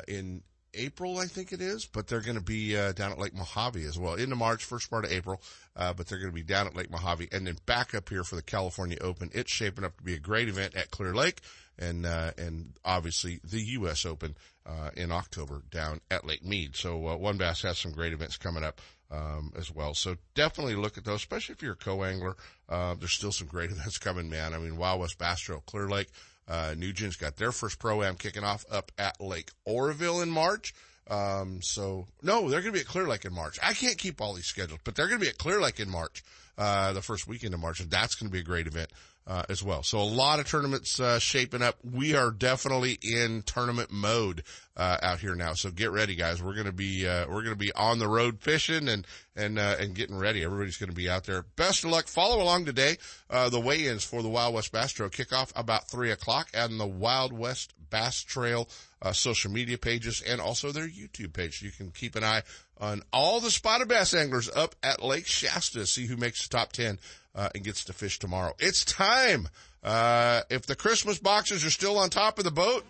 [0.08, 0.42] in
[0.74, 3.84] April, I think it is, but they're going to be uh, down at Lake Mojave
[3.84, 4.14] as well.
[4.14, 5.40] Into March, first part of April,
[5.76, 8.24] uh, but they're going to be down at Lake Mojave and then back up here
[8.24, 9.30] for the California Open.
[9.32, 11.40] It's shaping up to be a great event at Clear Lake
[11.78, 14.04] and uh, and obviously the U.S.
[14.04, 16.76] Open uh, in October down at Lake Mead.
[16.76, 18.80] So uh, One Bass has some great events coming up.
[19.10, 19.94] Um, as well.
[19.94, 22.36] So definitely look at those, especially if you're a co-angler.
[22.68, 24.52] Uh, there's still some great events coming, man.
[24.52, 26.08] I mean, Wild West Bass Trail, Clear Lake,
[26.48, 30.74] uh, Nugent's got their first pro-am kicking off up at Lake Oroville in March.
[31.10, 33.58] Um, so no, they're going to be at Clear Lake in March.
[33.62, 35.90] I can't keep all these schedules, but they're going to be at Clear Lake in
[35.90, 36.22] March,
[36.56, 38.90] uh, the first weekend of March, and that's going to be a great event.
[39.28, 39.82] Uh, as well.
[39.82, 41.76] So a lot of tournaments, uh, shaping up.
[41.84, 44.42] We are definitely in tournament mode,
[44.74, 45.52] uh, out here now.
[45.52, 46.42] So get ready, guys.
[46.42, 49.06] We're to be, uh, we're to be on the road fishing and,
[49.36, 50.42] and, uh, and getting ready.
[50.42, 51.42] Everybody's to be out there.
[51.56, 52.08] Best of luck.
[52.08, 52.96] Follow along today.
[53.28, 56.80] Uh, the weigh-ins for the Wild West Bass Trail kick off about three o'clock and
[56.80, 58.66] the Wild West Bass Trail,
[59.12, 61.60] social media pages and also their YouTube page.
[61.60, 62.44] You can keep an eye
[62.78, 65.86] on all the spotted bass anglers up at Lake Shasta.
[65.86, 66.98] See who makes the top 10
[67.38, 68.52] uh, and gets to fish tomorrow.
[68.58, 69.48] It's time.
[69.84, 72.84] Uh, if the Christmas boxes are still on top of the boat,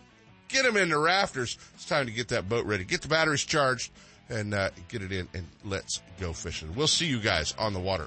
[0.48, 1.58] get them in the rafters.
[1.74, 2.84] It's time to get that boat ready.
[2.84, 3.92] Get the batteries charged
[4.30, 6.74] and uh, get it in and let's go fishing.
[6.74, 8.06] We'll see you guys on the water.